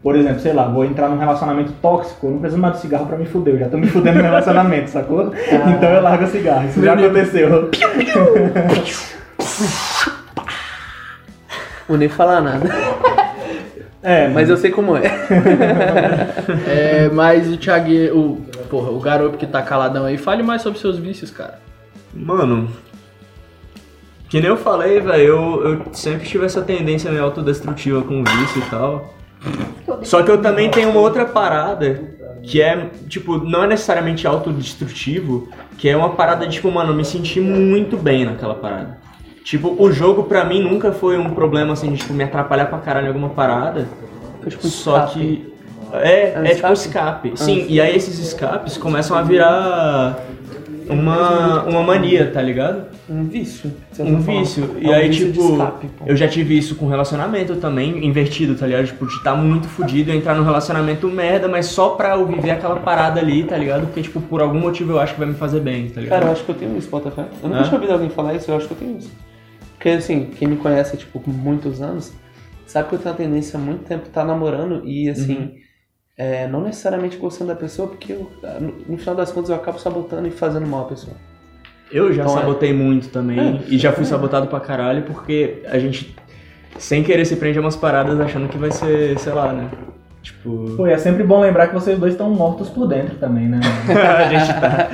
[0.03, 3.07] Por exemplo, sei lá, vou entrar num relacionamento tóxico, eu não preciso mais do cigarro
[3.07, 5.33] pra me fuder, eu já tô me fudendo no relacionamento, sacou?
[5.77, 7.71] Então eu largo o cigarro, isso já aconteceu.
[11.93, 12.67] Vou nem falar nada.
[14.05, 15.03] É, Mas eu sei como é.
[16.67, 20.81] É, mas o Thiago, o, porra, o garoto que tá caladão aí, fale mais sobre
[20.81, 21.61] seus vícios, cara.
[22.13, 22.69] Mano,
[24.29, 28.61] que nem eu falei, velho, eu, eu sempre tive essa tendência meio autodestrutiva com vício
[28.61, 29.15] e tal.
[30.03, 32.03] Só que eu também tenho uma outra parada
[32.43, 36.97] que é, tipo, não é necessariamente autodestrutivo, que é uma parada de, tipo, mano, eu
[36.97, 39.02] me senti muito bem naquela parada.
[39.45, 42.79] Tipo, o jogo pra mim nunca foi um problema assim de tipo, me atrapalhar pra
[42.79, 43.89] caralho em alguma parada.
[44.49, 45.19] tipo, Só escape.
[45.19, 45.53] que.
[45.95, 47.29] É, É um é tipo escape?
[47.29, 47.33] escape.
[47.37, 50.19] Sim, e aí esses escapes começam a virar
[50.89, 52.87] uma, uma mania, tá ligado?
[53.11, 53.71] Um vício.
[53.99, 54.77] Um tá vício.
[54.81, 58.55] É E um aí, vício tipo, escape, eu já tive isso com relacionamento também, invertido,
[58.55, 58.87] tá ligado?
[58.87, 62.77] Tipo, de estar muito fudido, entrar num relacionamento merda, mas só pra eu viver aquela
[62.77, 63.83] parada ali, tá ligado?
[63.87, 66.19] Porque, tipo, por algum motivo eu acho que vai me fazer bem, tá ligado?
[66.21, 67.25] Cara, eu acho que eu tenho isso, Spotify.
[67.43, 67.63] Eu nunca É?
[67.65, 69.11] tinha ouvido alguém falar isso, eu acho que eu tenho isso.
[69.83, 72.13] Porque, assim, quem me conhece, tipo, com muitos anos,
[72.65, 75.55] sabe que eu tenho a tendência há muito tempo estar namorando e, assim, Uhum.
[76.17, 78.31] é, não necessariamente gostando da pessoa, porque eu,
[78.89, 81.17] no, final das contas eu acabo sabotando e fazendo mal à pessoa.
[81.91, 82.41] Eu já Então, é.
[82.43, 83.41] sabotei muito também.
[83.41, 83.75] É.
[83.75, 86.15] E já fui sabotado pra caralho porque a gente,
[86.79, 89.69] sem querer, se prende a umas paradas achando que vai ser, sei lá, né?
[90.23, 90.77] Tipo.
[90.77, 93.59] Pô, e é sempre bom lembrar que vocês dois estão mortos por dentro também, né?
[93.91, 94.89] a gente tá.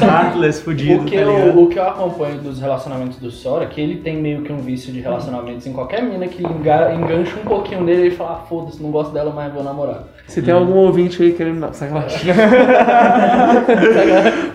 [0.00, 3.66] Heartless, fudido, O que, tá eu, o que eu acompanho dos relacionamentos do Sora é
[3.66, 7.36] que ele tem meio que um vício de relacionamentos em qualquer mina que enga- engancha
[7.40, 10.04] um pouquinho nele ele fala, ah, foda-se, não gosto dela, mas vou namorar.
[10.28, 11.58] Se tem algum ouvinte aí querendo...
[11.58, 12.32] Não, sacanagem.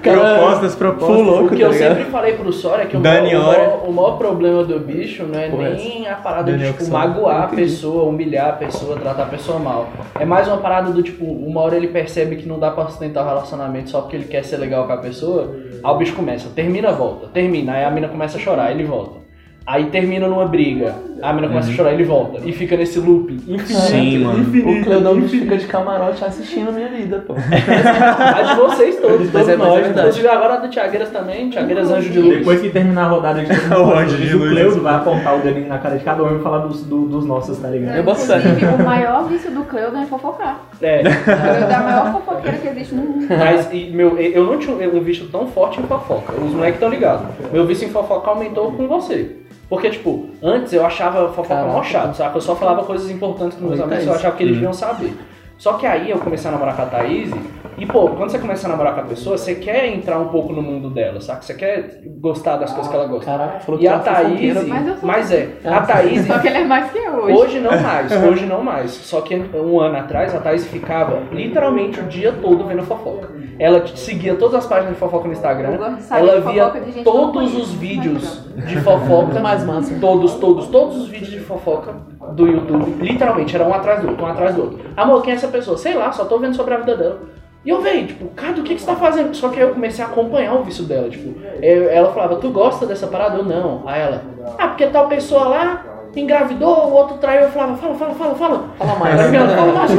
[0.02, 1.16] Propostas, propostas.
[1.16, 1.96] Full louco, o que tá eu ligado?
[1.96, 5.50] sempre falei pro Sora é que o maior, o, maior, problema do bicho não é
[5.50, 9.28] Porra, nem a parada Daniel de tipo, magoar a pessoa, humilhar a pessoa, tratar a
[9.28, 9.88] pessoa mal.
[10.20, 13.24] É mais uma parada do tipo, uma hora ele percebe que não dá pra sustentar
[13.24, 16.50] o relacionamento só porque ele quer ser legal com a pessoa, aí o bicho começa,
[16.50, 19.20] termina, volta, termina, aí a mina começa a chorar, ele volta.
[19.66, 22.40] Aí termina numa briga, a mina começa a chorar, ele volta.
[22.46, 23.68] E fica nesse loop infinito.
[23.68, 24.44] Sim, mano.
[24.44, 27.34] O Cleodão fica de camarote assistindo a minha vida, pô.
[27.34, 29.74] De vocês todos, Mas todos é- mas é nós.
[29.82, 30.00] verdade.
[30.00, 32.38] Inclusive agora a do Tiagueiras também, Tiagueiras Anjo de Luz.
[32.40, 34.52] Depois que terminar a rodada de O anjo de o luz.
[34.52, 37.26] Cleuso vai apontar o dedinho na cara de cada um e falar dos, do- dos
[37.26, 37.96] nossos, tá ligado?
[37.98, 40.62] Eu boto o maior vício do Cleudon é fofocar.
[40.82, 41.00] É.
[41.00, 43.26] O Cleudon é a maior fofoqueira que existe no mundo.
[43.30, 46.34] Mas e, meu, eu não tinha um vício tão forte em fofoca.
[46.34, 47.26] Os moleques estão ligados.
[47.52, 49.38] Meu vício em fofoca aumentou com você.
[49.70, 52.36] Porque, tipo, antes eu achava fofoca mó chato, sabe?
[52.36, 55.14] Eu só falava coisas importantes com meus amigos, eu achava que eles deviam saber.
[55.60, 57.30] Só que aí eu comecei a namorar com a Thaís
[57.78, 60.54] e, pô, quando você começa a namorar com a pessoa, você quer entrar um pouco
[60.54, 61.44] no mundo dela, sabe?
[61.44, 63.26] Você quer gostar das coisas que ela gosta.
[63.26, 64.68] Caraca, falou E que a Thaís.
[64.68, 67.34] Mas eu sou- mas é, a Thaís Só que ele é mais que eu hoje.
[67.34, 68.92] Hoje não mais, hoje não mais.
[68.92, 73.30] Só que um ano atrás a Thaís ficava literalmente o dia todo vendo fofoca.
[73.60, 75.78] Ela seguia todas as páginas de fofoca no Instagram.
[76.10, 76.70] Ela via
[77.04, 79.40] todos os vídeos de fofoca.
[79.42, 79.94] mais massa.
[80.00, 81.96] Todos, todos, todos os vídeos de fofoca
[82.34, 82.96] do YouTube.
[83.04, 84.80] Literalmente, era um atrás do outro, um atrás do outro.
[84.96, 85.78] Amor, quem é essa pessoa?
[85.78, 87.20] Sei lá, só tô vendo sobre a vida dela.
[87.66, 89.34] E eu veio, tipo, cara, o que, que você tá fazendo?
[89.36, 92.50] Só que aí eu comecei a acompanhar o vício dela, tipo, eu- ela falava, tu
[92.52, 93.38] gosta dessa parada?
[93.38, 93.84] Eu não.
[93.86, 94.22] Aí ela,
[94.58, 95.84] ah, porque tal pessoa lá
[96.16, 98.64] engravidou, o outro traiu, eu falava, fala, fala, fala, fala.
[98.78, 99.26] Fala Tá mais.
[99.32, 99.56] ligado?
[99.56, 99.92] Fala mais.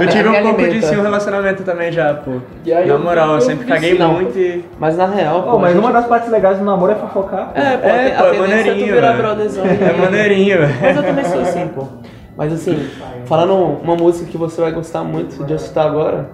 [0.00, 2.32] Eu tive um pouco disso em um relacionamento também já, pô.
[2.64, 4.12] E aí Na moral, eu, eu sempre caguei não.
[4.14, 4.64] muito e.
[4.78, 7.52] Mas na real, Pô, mas gente- uma das partes legais do namoro é fofocar.
[7.52, 7.60] pô.
[7.60, 9.22] É, pô, É, a pô, é é tu maneirinho, virar velho.
[9.22, 9.64] brotherzão.
[9.66, 10.58] É maneirinho.
[10.80, 11.84] Mas eu também sou assim, pô.
[12.36, 12.88] Mas assim,
[13.26, 16.30] falando uma música que você vai gostar muito de eu citar agora,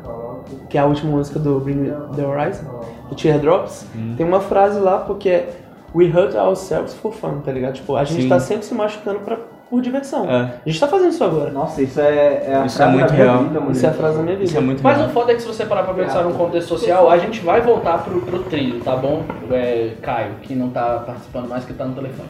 [0.68, 2.64] que é a última música do Bring The Horizon,
[3.08, 3.86] do Teardrops,
[4.16, 5.48] tem uma frase lá, porque é
[5.94, 7.74] We hurt ourselves for fun, tá ligado?
[7.74, 8.28] Tipo, a gente Sim.
[8.28, 9.36] tá sempre se machucando pra,
[9.70, 10.28] por diversão.
[10.30, 10.54] É.
[10.64, 11.50] A gente tá fazendo isso agora.
[11.50, 13.42] Nossa, isso é, é a Isso é frase muito da minha real.
[13.44, 13.72] vida, mano.
[13.72, 14.44] Isso é a frase da minha vida.
[14.48, 15.08] Isso é muito Mas real.
[15.08, 17.60] o foda é que se você parar pra pensar num contexto social, a gente vai
[17.60, 19.22] voltar pro, pro trilho, tá bom?
[19.50, 22.28] É, Caio, que não tá participando mais, que tá no telefone.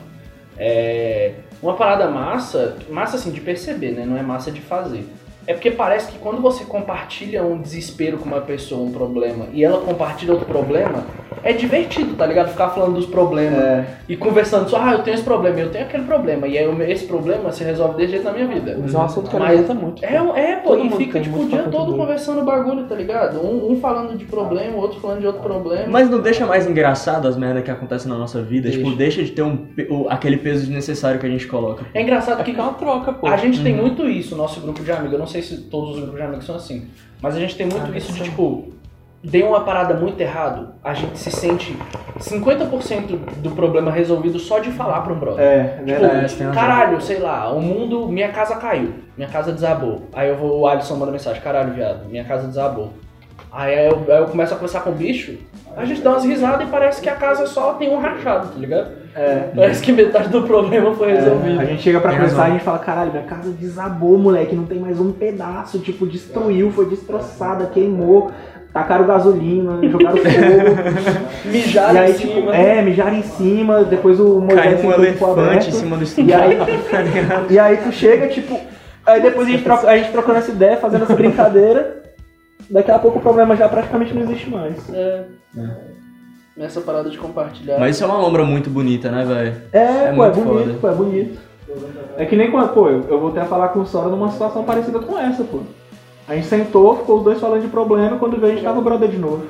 [0.59, 4.05] É, uma parada massa, massa assim de perceber, né?
[4.07, 5.07] Não é massa de fazer.
[5.47, 9.65] É porque parece que quando você compartilha um desespero com uma pessoa, um problema, e
[9.65, 11.05] ela compartilha outro problema,
[11.43, 12.51] é divertido, tá ligado?
[12.51, 16.05] Ficar falando dos problemas e conversando só, ah, eu tenho esse problema, eu tenho aquele
[16.05, 18.77] problema, e aí esse problema se resolve desse jeito na minha vida.
[18.81, 20.05] Mas é um assunto que alimenta muito.
[20.05, 23.39] É, é pô, Todo e fica tipo o dia todo conversando bagulho, tá ligado?
[23.39, 25.87] Um, um falando de problema, o outro falando de outro problema.
[25.89, 28.69] Mas não deixa mais engraçado as merdas que acontecem na nossa vida?
[28.69, 28.79] Deixa.
[28.79, 29.67] Tipo, deixa de ter um,
[30.09, 31.85] aquele peso desnecessário que a gente coloca.
[31.95, 33.27] É engraçado que É uma troca, pô.
[33.27, 35.13] a gente tem muito isso, nosso grupo de amigos.
[35.13, 36.88] Eu não sei se todos os grupos de amigos são assim,
[37.20, 38.72] mas a gente tem muito isso de tipo.
[39.22, 41.77] deu uma parada muito errado, a gente se sente
[42.18, 45.44] 50% do problema resolvido só de falar pra um brother.
[45.44, 46.35] É, Tipo, verdade.
[46.35, 46.53] tem razão.
[46.62, 50.03] caralho, sei lá, o mundo, minha casa caiu, minha casa desabou.
[50.12, 52.92] Aí eu vou, o Alisson manda mensagem, caralho, viado, minha casa desabou.
[53.57, 55.33] Aí eu, aí eu começo a conversar com o bicho,
[55.75, 58.59] a gente dá umas risadas e parece que a casa só tem um rachado, tá
[58.59, 58.90] ligado?
[59.14, 59.49] É.
[59.57, 61.59] Parece que metade do problema foi resolvido.
[61.61, 64.66] A gente chega pra conversar e a gente fala, caralho, minha casa desabou, moleque, não
[64.66, 68.31] tem mais um pedaço, tipo, destruiu, foi destroçada, queimou,
[68.75, 71.16] tacaram gasolina, jogaram fogo.
[71.51, 72.55] Mijar e aí, em tipo, cima.
[72.55, 76.37] é, mijaram em cima, depois o Moisés Caiu um elefante em cima do E estúdio.
[76.37, 76.59] aí,
[77.49, 78.61] e aí tu chega, tipo,
[79.07, 81.96] aí depois a gente, troca, a gente trocando essa ideia, fazendo essa brincadeira,
[82.71, 84.77] daqui a pouco o problema já praticamente não existe mais.
[84.93, 85.25] É.
[86.57, 87.79] Nessa parada de compartilhar.
[87.79, 89.57] Mas isso é uma lombra muito bonita, né, velho?
[89.73, 90.79] É, É pô, é muito bonito, foda.
[90.81, 91.39] pô, é bonito.
[92.17, 94.65] É que nem quando, pô, eu, eu voltei a falar com o Sora numa situação
[94.65, 95.61] parecida com essa, pô.
[96.29, 99.09] A gente sentou, ficou os dois falando de problema, quando veio a gente tava brother
[99.09, 99.47] de novo.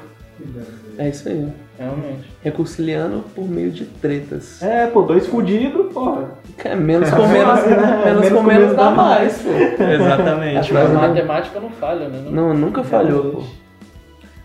[0.99, 1.49] É isso aí.
[1.79, 2.31] Realmente.
[2.43, 4.63] Reconciliando por meio de tretas.
[4.63, 6.31] É, pô, dois fudidos, porra.
[6.65, 7.67] É, menos com menos,
[8.05, 9.51] menos, com menos dá mais, pô.
[9.51, 11.09] Exatamente, Mas mano.
[11.09, 12.29] matemática não falha, né?
[12.31, 13.43] Não, nunca falhou, pô.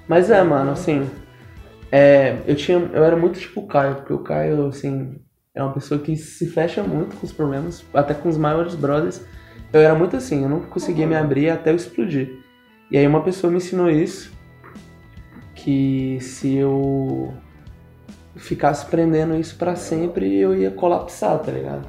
[0.08, 1.10] Mas é, mano, assim.
[1.92, 2.78] É, eu tinha.
[2.94, 5.20] Eu era muito tipo o Caio, porque o Caio, assim,
[5.56, 9.22] é uma pessoa que se fecha muito com os problemas, até com os maiores brothers.
[9.74, 12.40] Eu era muito assim, eu não conseguia me abrir até eu explodir.
[12.90, 14.32] E aí uma pessoa me ensinou isso.
[15.64, 17.34] Que se eu
[18.36, 21.86] ficasse prendendo isso pra sempre, eu ia colapsar, tá ligado?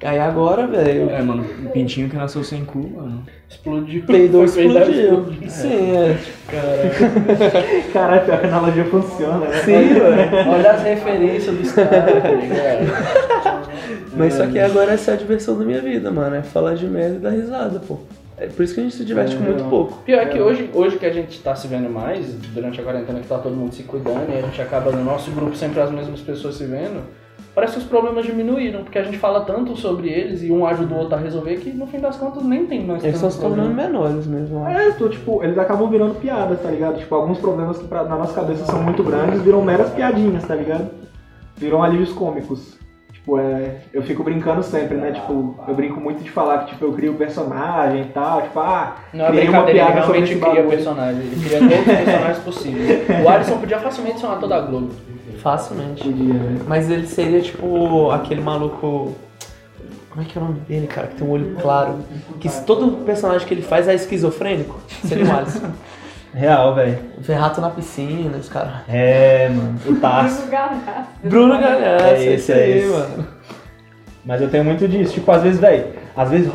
[0.00, 3.24] E aí agora, velho, É, mano, um pintinho que nasceu sem cu, mano.
[3.48, 4.04] Explodiu.
[4.06, 5.26] peidou peidar, explodiu.
[5.48, 6.18] Sim, é.
[7.92, 9.56] Caralho, pior que a analogia funciona, né?
[9.64, 10.30] Sim, velho.
[10.52, 13.66] Olha as referências dos caras, tá ligado?
[14.16, 16.36] Mas só que agora essa é a diversão da minha vida, mano.
[16.36, 17.98] É falar de merda e dar risada, pô.
[18.38, 20.02] É por isso que a gente se diverte com muito pouco.
[20.04, 23.20] Pior é que hoje, hoje que a gente tá se vendo mais, durante a quarentena
[23.20, 25.90] que tá todo mundo se cuidando e a gente acaba no nosso grupo sempre as
[25.90, 27.00] mesmas pessoas se vendo,
[27.54, 30.94] parece que os problemas diminuíram, porque a gente fala tanto sobre eles e um ajuda
[30.94, 33.30] o outro a resolver que no fim das contas nem tem mais Eles tanto estão
[33.30, 33.90] se tornando problema.
[33.98, 34.78] menores mesmo, eu acho.
[34.78, 36.98] É, tô, tipo, eles acabam virando piadas, tá ligado?
[36.98, 40.54] Tipo, alguns problemas que pra- na nossa cabeça são muito grandes viram meras piadinhas, tá
[40.54, 40.90] ligado?
[41.56, 42.75] Viram alívios cômicos.
[43.26, 43.78] Tipo, é.
[43.92, 45.10] Eu fico brincando sempre, né?
[45.10, 48.42] Tipo, eu brinco muito de falar que, tipo, eu crio personagem e tal.
[48.42, 50.68] Tipo, ah, Não é brincadeira, ele piada sobre realmente cria bagulho.
[50.68, 53.24] personagem, ele cria todos os personagens possíveis.
[53.24, 54.90] O Alisson podia facilmente ser um ator da Globo.
[55.42, 56.04] Facilmente.
[56.04, 56.60] Podia, né?
[56.68, 59.16] Mas ele seria tipo aquele maluco.
[60.08, 61.08] Como é que é o nome dele, cara?
[61.08, 61.96] Que tem um olho claro.
[62.38, 64.80] Que se todo personagem que ele faz é esquizofrênico.
[65.04, 65.66] Seria o Alisson.
[66.36, 66.98] Real, velho.
[67.18, 68.72] Vê rato na piscina, os caras.
[68.88, 69.78] É, mano.
[69.86, 70.42] O Tarso.
[70.42, 71.08] Bruno Galhaço.
[71.24, 72.88] Bruno Galhaço, É é esse, isso é aí, esse.
[72.88, 73.26] mano.
[74.22, 75.14] Mas eu tenho muito disso.
[75.14, 76.52] Tipo, às vezes, velho, às vezes.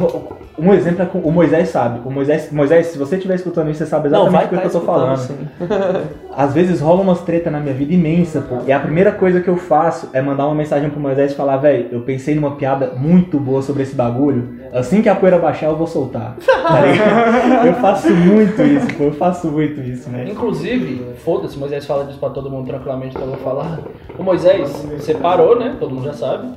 [0.58, 2.02] Um exemplo é com o Moisés sabe.
[2.06, 4.56] O Moisés, Moisés, se você estiver escutando isso, você sabe Não, exatamente vai o que
[4.70, 5.18] tá eu tô falando.
[5.18, 5.38] sim.
[6.36, 8.60] Às vezes rola umas treta na minha vida imensa, pô.
[8.66, 11.58] E a primeira coisa que eu faço é mandar uma mensagem pro Moisés e falar,
[11.58, 14.60] velho, eu pensei numa piada muito boa sobre esse bagulho.
[14.74, 16.36] Assim que a poeira baixar, eu vou soltar.
[16.62, 19.06] Tá eu faço muito isso, pô.
[19.06, 20.26] Eu faço muito isso, né?
[20.30, 23.80] Inclusive, foda-se, Moisés fala disso pra todo mundo tranquilamente, então eu vou falar.
[24.18, 25.76] O Moisés separou, né?
[25.80, 26.48] Todo mundo já sabe.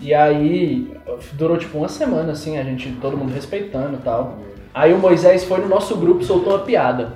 [0.00, 0.92] E aí
[1.32, 4.38] durou tipo uma semana, assim, a gente, todo mundo respeitando e tal.
[4.74, 7.12] Aí o Moisés foi no nosso grupo e soltou uma piada.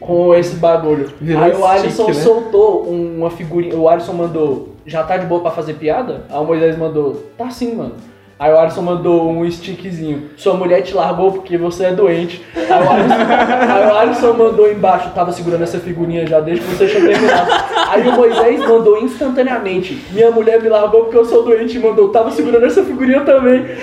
[0.00, 1.12] Com esse bagulho.
[1.20, 2.14] Virou aí o Alisson né?
[2.14, 3.76] soltou uma figurinha.
[3.76, 6.24] O Alisson mandou, já tá de boa pra fazer piada?
[6.30, 7.94] Aí o Moisés mandou, tá sim, mano.
[8.40, 10.30] Aí o Alisson mandou um stickzinho.
[10.34, 12.42] Sua mulher te largou porque você é doente.
[12.56, 13.14] Aí o Alisson,
[13.74, 17.50] aí o Alisson mandou embaixo, tava segurando essa figurinha já desde que você tinha terminado.
[17.90, 20.00] Aí o Moisés mandou instantaneamente.
[20.12, 21.76] Minha mulher me largou porque eu sou doente.
[21.76, 23.64] E mandou, tava segurando essa figurinha também.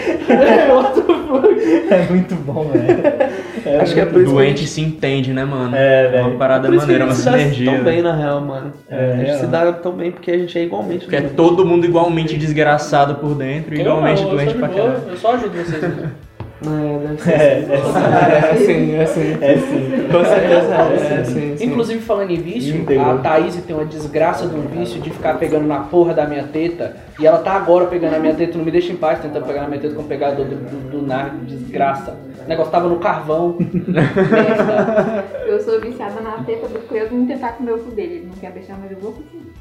[1.89, 3.82] É muito bom, velho.
[3.82, 5.76] Acho que é por isso que doente se entende, né, mano?
[5.76, 6.28] É, velho.
[6.30, 7.72] Uma parada Por isso que maneira, a uma gente se dá sinergia.
[7.74, 8.74] tão bem na real, mano.
[8.89, 9.39] É, a gente real.
[9.39, 11.36] se dá tão bem porque a gente é igualmente Porque é doente.
[11.36, 15.02] todo mundo igualmente desgraçado por dentro e Eu igualmente não, doente pra caralho.
[15.10, 15.82] Eu só ajudo vocês.
[15.82, 16.12] né?
[16.65, 17.32] É, deve ser.
[17.32, 17.93] É, assim.
[18.12, 19.38] é, É sim, é sim.
[19.41, 20.08] é sim.
[20.12, 21.65] Com certeza é, é sim, sim.
[21.65, 25.67] Inclusive, falando em vício, a Thaís tem uma desgraça de um vício de ficar pegando
[25.67, 26.98] na porra da minha teta.
[27.20, 29.62] E ela tá agora pegando na minha teta, não me deixa em paz, tentando pegar
[29.62, 32.17] na minha teta com o pegador do, do, do narco, desgraça.
[32.43, 33.58] O negócio tava no carvão.
[35.48, 38.15] Eu sou viciada na teta do Cleuso em tentar comer o cu dele.
[38.15, 39.52] Ele não quer deixar, mas eu vou conseguir.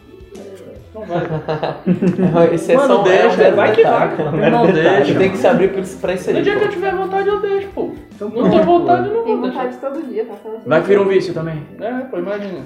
[0.96, 2.54] Não vai.
[2.54, 4.50] Esse é Mano, só um- deixa, é um vai que vai.
[4.50, 5.14] Não deixa.
[5.14, 6.36] Tem que se abrir pra isso- aí.
[6.36, 6.72] No dia que eu pô.
[6.72, 7.90] tiver vontade, eu deixo, pô.
[8.20, 9.58] Não tenho vontade, eu não vou deixar.
[9.64, 10.56] vontade todo dia, tá assim.
[10.66, 11.62] Vai que vira um vício também.
[11.80, 12.64] É, pô, imagina.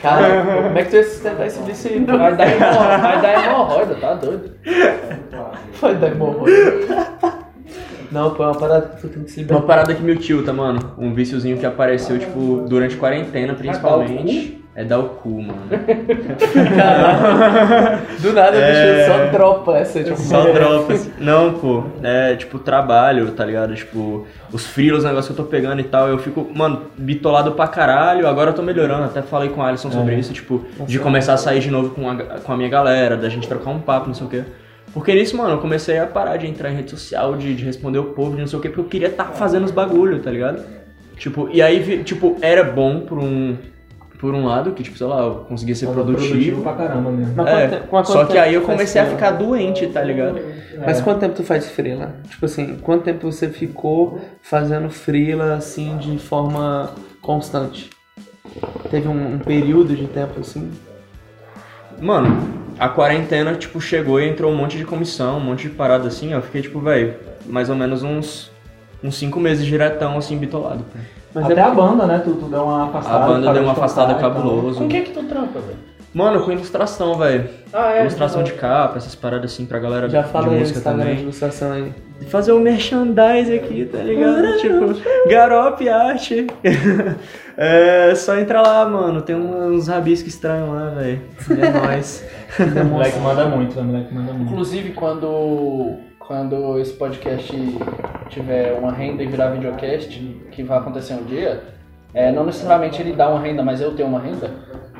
[0.00, 2.00] Cara, como é que tu ia sustentar esse vício aí?
[2.00, 2.16] pô?
[2.18, 4.50] Vai dar, hemorro- vai dar hemorroida, tá doido?
[5.80, 7.12] Vai dar hemorroida.
[8.10, 9.66] Não, pô, é uma parada que tu tem que se Uma libertar.
[9.66, 10.94] parada que me tilta, mano.
[10.98, 14.61] Um viciozinho que apareceu, tipo, durante quarentena, principalmente.
[14.74, 15.60] É dar o cu, mano.
[18.20, 19.04] Do nada É.
[19.04, 21.10] bicho só dropa essa, tipo, Só dropas.
[21.18, 21.84] Não, pô.
[22.02, 23.74] É tipo trabalho, tá ligado?
[23.74, 26.08] Tipo, os frios, os negócios que eu tô pegando e tal.
[26.08, 28.26] Eu fico, mano, bitolado pra caralho.
[28.26, 29.04] Agora eu tô melhorando.
[29.04, 32.08] Até falei com o Alisson sobre isso, tipo, de começar a sair de novo com
[32.08, 34.42] a, com a minha galera, da gente trocar um papo, não sei o quê.
[34.94, 37.98] Porque nisso, mano, eu comecei a parar de entrar em rede social, de, de responder
[37.98, 40.30] o povo, de não sei o quê, porque eu queria estar fazendo os bagulho, tá
[40.30, 40.62] ligado?
[41.16, 43.56] Tipo, e aí, tipo, era bom por um,
[44.22, 46.62] por um lado, que, tipo, sei lá, eu conseguia ser produtivo.
[46.62, 47.34] pra caramba mesmo.
[47.42, 50.38] É, tempo- só que aí eu comecei a ficar doente, tá ligado?
[50.86, 52.14] Mas quanto tempo tu faz freela?
[52.30, 57.90] Tipo assim, quanto tempo você ficou fazendo freela assim de forma constante?
[58.92, 60.70] Teve um, um período de tempo assim?
[62.00, 66.06] Mano, a quarentena, tipo, chegou e entrou um monte de comissão, um monte de parada
[66.06, 66.36] assim, ó.
[66.38, 67.14] Eu fiquei, tipo, velho,
[67.46, 68.50] mais ou menos uns,
[69.02, 70.84] uns cinco meses diretão, assim, bitolado.
[71.34, 72.20] Mas Até é a banda, né?
[72.24, 73.26] Tu, tu deu uma A afastada.
[73.26, 74.42] banda parou deu uma de afastada tocar e tal.
[74.42, 74.78] cabuloso.
[74.78, 75.78] Com que que tu trampa, velho?
[76.14, 77.48] Mano, com ilustração, velho.
[77.72, 80.84] Ah, Ilustração de capa, essas paradas assim pra galera já de fala o música de
[80.84, 81.20] também.
[81.22, 81.90] ilustração aí.
[82.28, 84.58] Fazer o merchandise aqui, tá ligado?
[84.58, 84.94] tipo,
[85.30, 86.46] Garope Arte.
[87.56, 89.22] é só entrar lá, mano.
[89.22, 91.22] Tem uns rabiscos estranhos lá, velho.
[91.50, 92.24] É nóis.
[92.58, 94.50] O moleque manda muito, o moleque manda muito.
[94.52, 97.54] Inclusive, quando, quando esse podcast
[98.28, 100.18] tiver uma renda e virar videocast,
[100.50, 101.62] que vai acontecer um dia,
[102.14, 104.50] é, não necessariamente ele dá uma renda, mas eu tenho uma renda.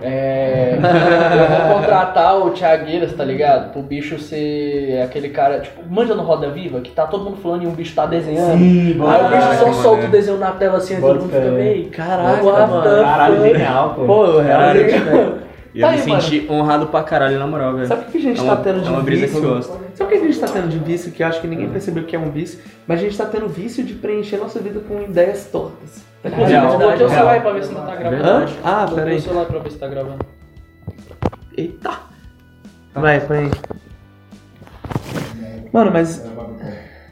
[0.01, 3.73] é, eu vou contratar o Thiagueiras, tá ligado?
[3.73, 7.63] Pro bicho ser aquele cara, tipo, manja no Roda Viva, que tá todo mundo falando
[7.63, 8.59] e um bicho tá desenhando.
[8.59, 11.41] Sim, Aí o bicho só solta o desenho na tela assim, Bota todo mundo fica,
[11.41, 14.05] the Caralho, fuck?" genial, pô.
[14.07, 15.52] Pô, Caralho, realmente, velho.
[15.75, 16.21] E eu Tá me aí, mano.
[16.23, 17.87] senti honrado pra caralho, na moral, velho.
[17.87, 19.41] Sabe o que a gente é uma, tá tendo de É uma brisa vício?
[19.41, 19.73] que eu gosto.
[19.95, 22.05] Sabe o que a gente tá tendo de vício que eu acho que ninguém percebeu
[22.05, 22.59] que é um vício?
[22.87, 26.05] Mas a gente tá tendo vício de preencher nossa vida com ideias tortas.
[26.23, 26.29] Tá?
[26.29, 27.29] Inclusive, eu Real, botei o celular real.
[27.31, 28.23] aí pra ver se não tá gravando.
[28.25, 28.47] Hã?
[28.63, 29.17] Ah, Botei peraí.
[29.17, 30.27] o celular pra ver se tá gravando.
[31.57, 31.91] Eita!
[32.95, 33.51] Vai, põe aí.
[35.73, 36.19] Mano, mas.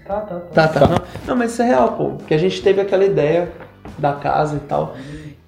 [0.06, 0.80] Tá, tá, Tá, tá.
[0.86, 2.10] Não, não, mas isso é real, pô.
[2.10, 3.50] Porque a gente teve aquela ideia
[3.98, 4.94] da casa e tal.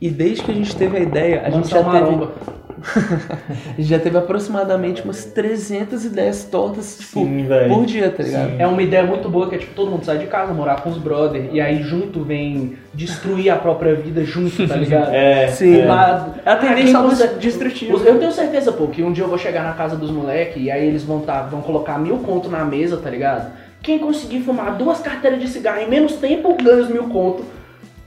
[0.01, 2.29] E desde que a gente teve a ideia, a gente já teve.
[2.77, 3.39] Maromba.
[3.77, 8.53] A gente já teve aproximadamente umas 300 ideias tortas, tipo, Sim, por dia, tá ligado?
[8.59, 10.91] É uma ideia muito boa que é tipo todo mundo sai de casa, morar com
[10.91, 15.11] os brother, e aí junto vem destruir a própria vida junto, tá ligado?
[15.13, 15.81] É, Sim.
[15.81, 15.87] é.
[15.87, 17.97] Mas- É a tendência quem consegue- destrutiva.
[18.05, 20.71] Eu tenho certeza, pô, que um dia eu vou chegar na casa dos moleques e
[20.71, 23.53] aí eles vão, tá, vão colocar mil conto na mesa, tá ligado?
[23.83, 27.45] Quem conseguir fumar duas carteiras de cigarro em menos tempo ganha os mil conto.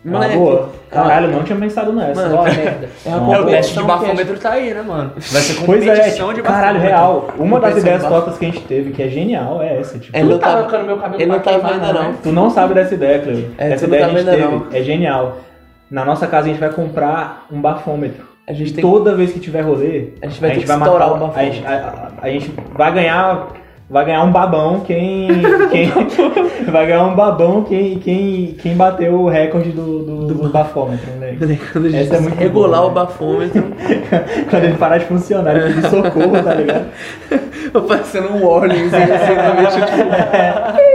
[0.05, 0.69] Uma Moleque, boa.
[0.91, 2.29] Caralho, ah, não tinha pensado nessa.
[2.29, 2.89] Mano, merda.
[3.05, 5.11] É a É, o teste de competição a gente- bafômetro tá aí, né, mano?
[5.15, 6.87] Vai ser Pois é, competição tipo, de caralho, bafômetro.
[6.87, 7.27] real.
[7.39, 9.97] Uma das Competição ideias de tortas que a gente teve, que é genial, é essa.
[9.97, 12.03] Tipo, Ele não tá arrancando meu cabelo ele não pra tá vendo, não, não.
[12.11, 12.15] né?
[12.21, 13.51] tu não sabe dessa ideia, Cleo.
[13.57, 14.77] É, essa não ideia tá a gente teve.
[14.79, 15.37] É genial.
[15.89, 18.25] Na nossa casa a gente vai comprar um bafômetro.
[18.47, 20.79] A gente E tem toda vez que tiver rolê, A gente vai ter que estourar
[20.79, 21.39] marcar- o bafômetro.
[21.39, 23.47] A gente, a- a- a gente vai ganhar.
[23.87, 25.27] Vai ganhar um babão quem.
[25.69, 25.91] quem
[26.71, 31.37] vai ganhar um babão quem, quem, quem bateu o recorde do, do, do bafômetro, né?
[31.71, 32.95] Quando a gente Essa é muito regular boa, o né?
[32.95, 33.63] bafômetro,
[34.49, 36.85] Quando ele parar de funcionar, ele pedir socorro, tá ligado?
[37.75, 40.09] aparecendo um warning, assim, tipo,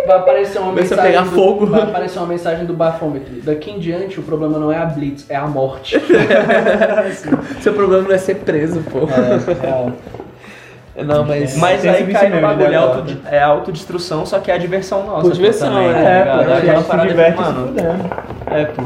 [0.07, 1.12] Vai aparecer uma Começa mensagem.
[1.12, 1.66] pegar do, fogo.
[1.66, 3.35] Vai aparecer uma mensagem do bafômetro.
[3.42, 6.00] Daqui em diante o problema não é a blitz, é a morte.
[7.61, 9.00] seu problema não é ser preso, pô.
[9.05, 9.92] Real.
[11.05, 11.57] Não, mas...
[11.57, 15.07] Mas aí cai no bagulho, é, né, auto, é autodestrução, só que é a diversão
[15.07, 15.23] nossa.
[15.23, 15.93] Por diversão, também, é.
[15.93, 17.75] tá É, Aquela gente se parada que, diverte se mano.
[18.51, 18.83] É, pô.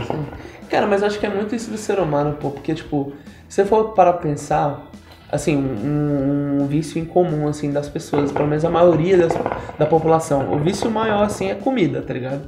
[0.71, 2.51] Cara, mas acho que é muito isso do ser humano, pô.
[2.51, 3.13] Porque, tipo,
[3.49, 4.87] se você for para pensar,
[5.31, 9.39] assim, um, um vício em comum, assim, das pessoas, pelo menos a maioria das-
[9.79, 12.43] da população, o vício maior, assim, é comida, tá ligado?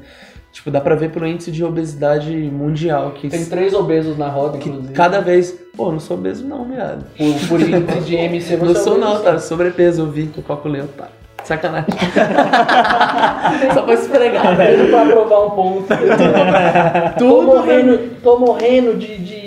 [0.57, 4.57] Tipo, dá pra ver pelo índice de obesidade mundial, que, Tem três obesos na roda,
[4.57, 4.95] que inclusive.
[4.95, 5.55] cada vez...
[5.77, 7.05] Pô, não sou obeso não, viado.
[7.15, 9.39] Por, por índice de MC você Não é sou não, tá?
[9.39, 11.09] Sobrepeso, eu vi, eu calculei, tá?
[11.45, 11.91] Sacanagem.
[13.75, 14.57] Só pra esfregar.
[14.57, 15.89] Tudo pra provar um ponto.
[17.19, 19.19] tô morrendo, tô morrendo de.
[19.19, 19.46] de...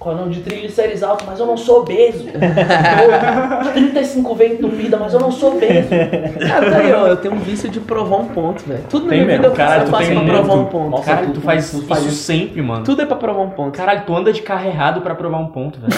[0.00, 0.34] Qual é o nome?
[0.34, 2.24] De triglicérides altos, mas eu não sou obeso.
[2.24, 5.88] De 35 veio entupida, mas eu não sou obeso.
[6.48, 8.82] Cara, tá ó, eu tenho um vício de provar um ponto, velho.
[8.88, 9.42] Tudo na Tem minha mesmo.
[9.42, 10.32] vida eu Caralho, faço tu pra muito.
[10.32, 10.90] provar um ponto.
[10.90, 12.82] Nossa, Caralho, tu faz isso sempre, mano.
[12.82, 13.76] Tudo é pra provar um ponto.
[13.76, 15.92] Caralho, tu anda de carro errado pra provar um ponto, velho.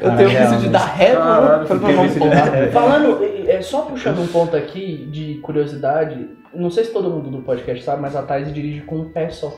[0.00, 2.72] Eu tenho Caralho, vício de dar ré pra provar um ponto.
[2.72, 7.30] Falando, é é só puxando um ponto aqui de curiosidade, não sei se todo mundo
[7.30, 9.52] do podcast sabe, mas a Thais dirige com um pé só.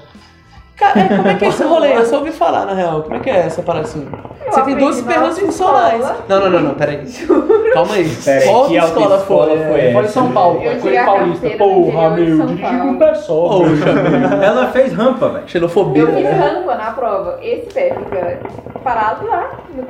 [0.77, 1.97] Cara, é, como é que é esse rolê?
[1.97, 3.03] Eu só ouvi falar, na real.
[3.03, 4.07] Como é que é essa parada assim?
[4.47, 6.12] Você tem duas na pernas funcionais.
[6.29, 7.05] Não, não, não, não, peraí.
[7.73, 8.09] Calma aí.
[8.25, 9.59] Pera aí, Qual que autoescola foi?
[9.59, 11.51] foi Foi em São Paulo, Eu foi em Paulista.
[11.51, 13.49] Porra, meu, dirigi com pé só.
[13.49, 13.91] Poxa.
[14.45, 15.49] Ela fez rampa, velho.
[15.49, 16.03] Xenofobia.
[16.03, 16.31] Eu fiz né?
[16.31, 17.39] rampa na prova.
[17.43, 18.41] Esse pé fica
[18.83, 19.85] parado lá, no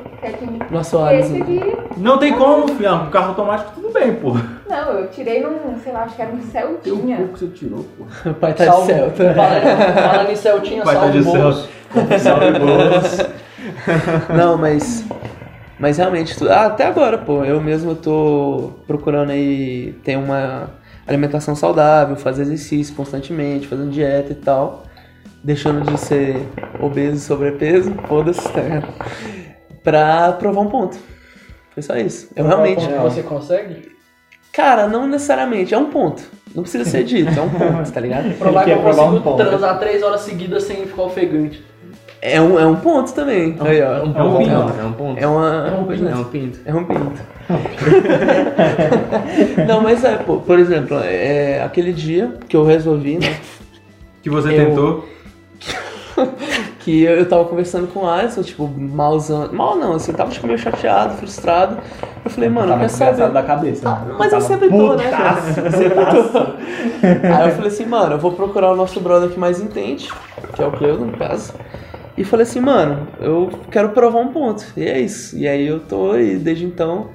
[0.71, 1.15] E olha.
[1.15, 2.99] esse aqui, Não tem como, filho.
[2.99, 4.35] Com carro automático tudo bem, pô.
[4.69, 7.17] Não, eu tirei num, sei lá, acho que era um Celtinha.
[7.17, 8.29] que você tirou, pô.
[8.29, 8.93] O pai tá de Salve.
[8.93, 9.33] Celta.
[9.33, 11.69] Falando, falando em Celtinha, tá salve de Boulos.
[12.21, 13.17] Salve, boas.
[14.35, 15.05] Não, mas.
[15.79, 20.69] Mas realmente, tu- ah, até agora, pô, eu mesmo tô procurando aí ter uma
[21.05, 24.83] alimentação saudável, fazer exercício constantemente, fazendo dieta e tal.
[25.43, 26.37] Deixando de ser
[26.79, 28.87] obeso e sobrepeso, foda-se, tá ligado?
[29.83, 30.97] Pra provar um ponto.
[31.71, 32.29] Foi só isso.
[32.35, 32.87] Eu realmente.
[32.87, 33.92] Você consegue?
[34.53, 36.23] Cara, não necessariamente, é um ponto.
[36.55, 38.31] Não precisa ser dito, é um ponto, tá ligado?
[38.37, 39.37] Provar que eu um consigo ponto.
[39.43, 41.61] transar três horas seguidas sem ficar ofegante.
[42.21, 43.57] É um, é um ponto também.
[43.59, 43.97] Aí, ó.
[43.97, 44.37] É um É um ponto.
[44.37, 44.79] pinto.
[44.79, 45.19] É um ponto.
[45.19, 45.67] É uma.
[45.67, 46.07] É um pinto.
[46.07, 46.59] É um pinto.
[46.65, 47.21] É um pinto.
[49.67, 53.35] Não, mas é, pô, por exemplo, é aquele dia que eu resolvi, né?
[54.21, 55.09] Que você Eu- tentou.
[56.83, 59.51] Que eu, eu tava conversando com o Alisson, tipo, malzão.
[59.53, 61.77] Mal não, assim, tava tipo, meio chateado, frustrado.
[62.25, 63.33] Eu falei, mano, Tava quer desgraçado saber?
[63.33, 63.89] da cabeça.
[63.89, 64.15] Ah, né?
[64.17, 65.41] mas eu Tava sempre tô, né, cara?
[65.71, 67.37] Sempre tô.
[67.37, 70.09] Aí eu falei assim, mano, eu vou procurar o nosso brother que mais entende,
[70.53, 71.53] que é o Cleudo, no caso.
[72.17, 74.65] E falei assim, mano, eu quero provar um ponto.
[74.77, 75.37] E é isso.
[75.37, 77.09] E aí eu tô aí, desde então,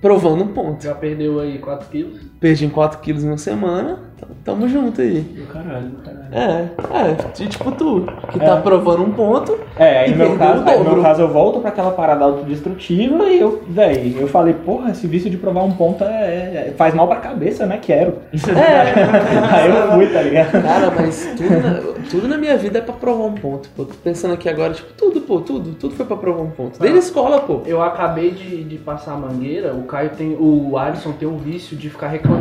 [0.00, 0.82] provando um ponto.
[0.82, 2.20] Já perdeu aí 4 quilos.
[2.44, 5.22] Perdi em 4 quilos em uma semana, então tamo junto aí.
[5.22, 6.24] Do caralho, do caralho.
[6.30, 6.68] É,
[7.10, 9.58] é, tipo tu, que tá provando um ponto.
[9.78, 12.22] É, aí E no meu, caso, aí no meu caso eu volto pra aquela parada
[12.26, 16.74] autodestrutiva e eu, véi, eu falei, porra, esse vício de provar um ponto é, é-
[16.76, 17.78] faz mal pra cabeça, né?
[17.80, 18.18] Quero.
[18.34, 18.92] É,
[19.50, 20.50] aí eu fui, tá ligado?
[20.62, 23.86] Cara, mas tudo na, tudo na minha vida é pra provar um ponto, pô.
[23.86, 26.78] Tô pensando aqui agora, tipo, tudo, pô, tudo, tudo foi pra provar um ponto.
[26.78, 27.62] Desde a escola, pô.
[27.64, 30.36] Eu acabei de, de passar a mangueira, o Caio tem.
[30.38, 32.33] O Alisson tem um vício de ficar reclamando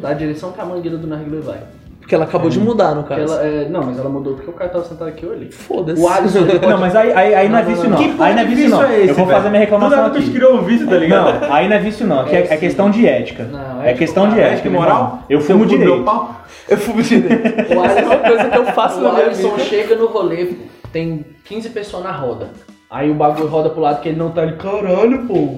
[0.00, 1.58] da direção que a mangueira do narguilé vai.
[2.00, 3.20] Porque ela acabou de mudar, no caso.
[3.20, 5.50] ela, é, não, mas ela mudou porque o Caio tava sentado aqui e eu olhei.
[5.50, 6.00] Foda-se.
[6.00, 7.90] O Alisson ele pode- Não, mas aí, aí, aí não é vício não.
[7.90, 7.98] não.
[7.98, 8.82] Que porra Aí não é de vício não.
[8.82, 9.36] é esse, eu vou velho?
[9.36, 10.30] fazer minha reclamação nada tu aqui.
[10.30, 11.40] criou um vício, tá ligado?
[11.46, 13.44] Não, aí não é vício não, que é, é questão de ética.
[13.44, 14.44] Não, é ética questão de moral.
[14.46, 14.54] ética.
[14.54, 14.96] Ética e meu moral?
[15.04, 15.22] irmão.
[15.28, 16.02] Eu fumo direito.
[16.04, 16.34] pau?
[16.68, 17.30] Eu fumo direito.
[17.32, 19.64] O É uma coisa que eu faço O na minha Alisson vida.
[19.64, 20.54] chega no rolê,
[20.92, 22.48] tem 15 pessoas na roda.
[22.90, 24.52] Aí o bagulho roda pro lado que ele não tá ali.
[24.56, 25.56] Caralho, pô.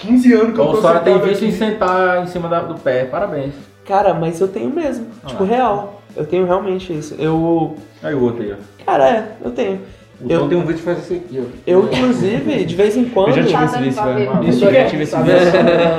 [0.00, 2.74] 15 anos que eu O tô Sora tem vício em sentar em cima da- do
[2.74, 3.04] pé.
[3.04, 3.52] Parabéns.
[3.86, 5.06] Cara, mas eu tenho mesmo.
[5.26, 6.00] Tipo, real.
[6.16, 7.14] Eu tenho realmente isso.
[7.18, 7.76] Eu.
[8.02, 8.84] Aí o outro aí, ó.
[8.84, 9.80] Cara, é, eu tenho.
[10.22, 11.44] O Eu- tem um vício que faz isso aqui, ó.
[11.66, 13.28] Eu, inclusive, de vez em quando.
[13.28, 14.30] Eu já tive Tá esse vício, pra velho.
[14.30, 15.38] eu já tive esse tá vício.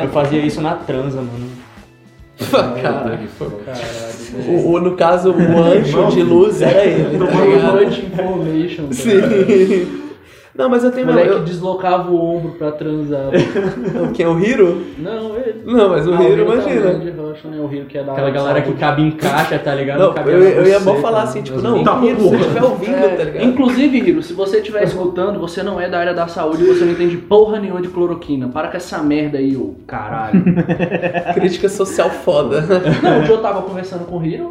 [0.03, 1.49] Eu fazia isso na transa, mano.
[2.81, 3.19] Cara,
[4.47, 7.17] o, o- no caso, o anjo de luz era ele.
[7.19, 7.85] Tá Tomando ligado?
[7.85, 8.87] much information.
[8.87, 10.01] tá Sim.
[10.53, 11.15] Não, mas eu tenho O meu.
[11.15, 13.29] moleque Eu, deslocava o ombro pra transar.
[14.13, 14.81] quem é o Hiro?
[14.97, 15.61] Não, ele.
[15.65, 16.93] Não, mas o Ah, Hiro, também imagina.
[16.99, 17.57] de rocha, né?
[17.57, 19.99] O Hiro que é da Aquela de galera que cabe em caixa, tá ligado?
[19.99, 21.23] Não, Cabe eu, eu ia você, mal falar tá?
[21.23, 22.39] assim, tipo, não, Tá, Hiro, se você porra.
[22.41, 23.43] estiver ouvindo, É, tá ligado?
[23.45, 26.91] Inclusive, Hiro, se você estiver escutando, você não é da área da saúde, você não
[26.91, 28.49] entende porra nenhuma de cloroquina.
[28.49, 30.43] Para com essa merda aí, ô caralho.
[31.33, 32.61] Crítica social foda.
[33.01, 34.49] Não, o eu tava conversando com o Hiro,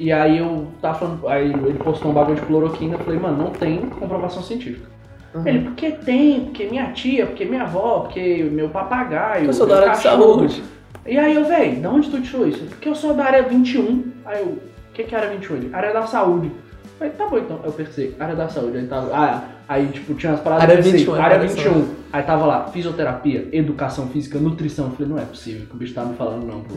[0.00, 3.36] e aí eu tava falando, aí ele postou um bagulho de cloroquina, eu falei, mano,
[3.36, 4.95] não tem comprovação científica.
[5.44, 9.46] Ele, porque tem, porque minha tia, porque minha avó, porque meu papagaio.
[9.46, 10.62] Eu sou da área de saúde.
[11.06, 12.64] E aí eu, véi, da onde tu tirou isso?
[12.64, 14.04] Porque eu sou da área 21.
[14.24, 14.60] Aí eu, o
[14.92, 15.56] que que é área 21?
[15.56, 16.46] Ele, área da saúde.
[16.48, 17.60] Eu falei, tá bom então.
[17.62, 18.78] Eu pensei, área da saúde.
[18.78, 20.64] Aí tava, ah, aí tipo, tinha umas paradas.
[20.64, 21.88] Área pensei, 21, área área da 21.
[22.12, 24.86] Aí tava lá, fisioterapia, educação física, nutrição.
[24.86, 26.74] Eu falei, não é possível que o bicho tá me falando não, pô.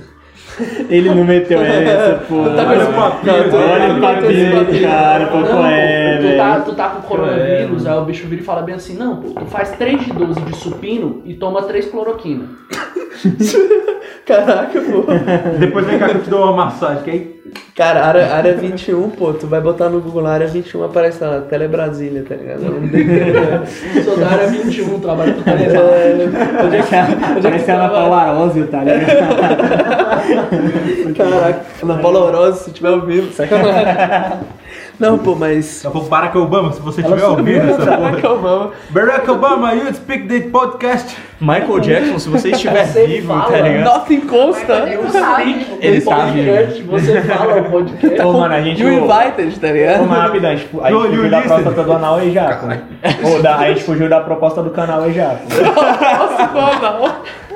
[0.90, 2.44] Ele não meteu essa, pô.
[2.50, 4.88] Tá com esse papinho, Olha tá o com papinho, esse papinho.
[4.90, 8.28] cara, pô, Não, qual é, pô, tu, tá, tu tá com coronavírus, aí o bicho
[8.28, 11.34] vira e fala bem assim, não, pô, tu faz 3 de 12 de supino e
[11.36, 12.46] toma 3 cloroquina.
[14.26, 15.06] Caraca, pô.
[15.60, 17.40] Depois vem cá que eu te dou uma massagem, que aí...
[17.76, 21.68] Cara, área, área 21, pô, tu vai botar no Google área 21 aparece lá, Tele
[21.68, 22.62] Brasília, tá ligado?
[24.04, 25.80] Sou da área 21, trabalho com telefone.
[25.80, 26.96] É, onde é que,
[27.38, 27.90] onde é que Parece a Ana?
[27.90, 30.29] Paula Arósio, tá ligado?
[31.16, 34.40] Caraca, Ana Paula Orosa, se tiver ouvindo, sacanagem.
[35.00, 35.78] Não, pô, mas...
[35.78, 37.98] Daqui a pouco Barack Obama, se você Ela estiver ouvindo essa porra.
[37.98, 38.74] Caraca, vamos.
[38.90, 41.16] Barack Obama, you speak the podcast.
[41.40, 43.86] Michael Jackson, se você estiver Você vivo, fala, tá ligado?
[43.86, 44.74] Nothing consta.
[44.74, 45.68] Ele.
[45.80, 48.22] Ele tá podcast, você fala o podcast.
[48.22, 48.84] Ô, mano, a gente...
[48.84, 50.04] You invited, tá ligado?
[50.04, 52.60] Ô, mas rapidão, a gente, a fugiu da próstata do anal e já.
[53.24, 55.38] Ô, da- a gente fugiu da proposta do canal e já.
[56.20, 57.49] Nossa, qual não?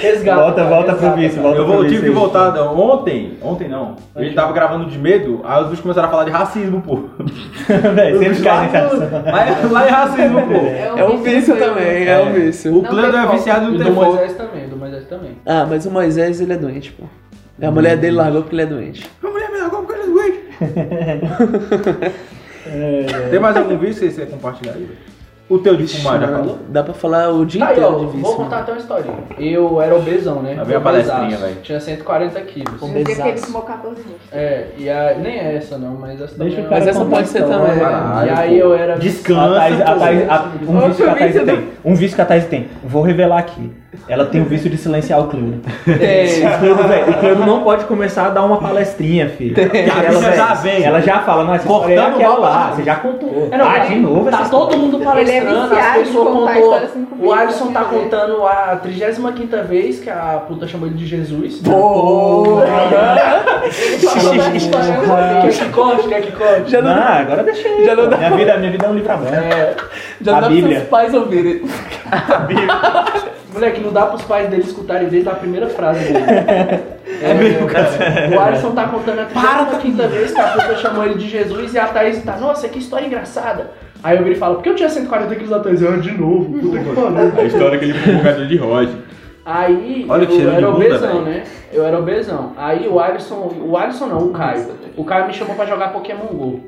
[0.00, 0.42] Resgata.
[0.42, 1.48] Volta, volta pro resgata, vício, cara.
[1.48, 2.22] volta Eu vou, pro tive vício que aí.
[2.22, 3.96] voltar ontem, ontem não.
[4.14, 6.96] A gente tava gravando de medo, aí os bichos começaram a falar de racismo, pô.
[7.94, 10.98] Velho, sempre cai nessa Lá, lá é racismo, pô.
[10.98, 12.76] É um vício também, é um vício.
[12.76, 14.08] O tem é viciado E no do telefone.
[14.08, 15.30] Moisés também, do Moisés também.
[15.46, 17.04] Ah, mas o Moisés, ele é doente, pô.
[17.60, 19.10] A mulher dele largou porque ele é doente.
[19.22, 20.40] A mulher me largou porque ele é doente.
[23.30, 24.84] Tem mais algum vício que você quer compartilhar aí?
[24.84, 25.15] velho?
[25.48, 26.58] O teu de fumar já falou?
[26.68, 28.20] Dá pra falar o dia Tá aí, inteiro ó, de vício.
[28.20, 29.14] vou contar até uma historinha.
[29.38, 30.60] Eu era obesão, né?
[30.66, 31.56] Vem a palestrinha, velho.
[31.62, 32.80] Tinha 140 quilos.
[32.80, 34.12] Dia que ele fumou 14 anos.
[34.32, 37.42] É, e a, nem é essa não, mas essa Deixa também Mas essa pode ser
[37.42, 37.64] história.
[37.64, 37.78] também.
[37.78, 38.96] Caralho, E aí eu era...
[38.98, 39.40] Descansa.
[39.56, 39.94] A Thaís, a.
[39.94, 41.68] Thaís- a- um vício que a Thaís tem.
[41.84, 42.68] Um vício que a Thaís tem.
[42.82, 43.70] Vou revelar aqui.
[44.08, 45.60] Ela tem o vício de silenciar o Cleudo.
[45.84, 46.46] Tem.
[46.46, 49.56] O Cleudo, velho, o Cleudo não pode começar a dar uma palestrinha, filho.
[49.58, 50.82] Ela, Você já vem.
[50.84, 53.48] ela já fala, não, essa Cortando história é lá, você já contou.
[53.50, 56.54] É, não, ah, de novo Tá essa todo mundo palestrando, Ele é as pessoas a
[56.54, 56.80] contou.
[57.18, 57.98] O Alisson tá ver.
[58.00, 59.32] contando a 35
[59.66, 61.62] vez que a puta chamou ele de Jesus.
[65.42, 66.08] Quer que corte?
[66.08, 66.70] Quer que corte?
[66.70, 67.84] Já não, Não, agora deixa aí.
[67.84, 69.34] Já não dá- minha, vida, minha vida é um livro aberto.
[69.34, 69.74] É,
[70.20, 70.78] já a dá pros Bíblia.
[70.78, 71.62] seus pais ouvirem.
[73.56, 76.24] moleque, não dá pros pais dele escutarem desde a primeira frase dele.
[77.22, 77.88] É mesmo, cara.
[78.34, 81.78] O Alisson tá contando a 35 vez que a puta chamou ele de Jesus e
[81.78, 83.70] a Thaís tá, nossa, que história engraçada.
[84.02, 85.80] Aí eu viro e falo, por que eu tinha 140 quilos da Thaís?
[85.80, 87.40] Eu, de novo, puta que pariu.
[87.40, 88.94] A história que ele foi jogador de Roger.
[89.46, 91.44] Aí Olha que eu era bunda, obesão, né?
[91.72, 92.52] Eu era obesão.
[92.56, 94.66] Aí o Alisson, o Alisson não, o Caio.
[94.96, 96.60] O Caio me chamou pra jogar Pokémon GO.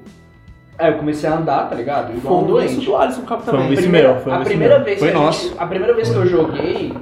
[0.79, 2.17] Aí eu comecei a andar, tá ligado?
[2.17, 2.85] Igual Foi um doente.
[2.87, 4.85] do Alisson Capo Foi um Primeira- meu, foi um a primeira meu.
[4.85, 5.49] vez Foi que a nosso.
[5.49, 6.93] gente- a primeira vez que eu joguei,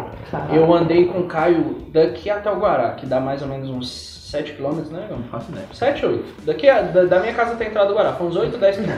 [0.55, 3.91] eu andei com o Caio daqui até o Guará, que dá mais ou menos uns
[4.31, 5.19] 7 km, né, Negão?
[5.31, 5.67] Faço ideia.
[5.73, 6.25] 7, 8.
[6.47, 8.77] Daqui a- da, da minha casa até a entrada do Guará, foi uns 8, 10
[8.77, 8.93] km.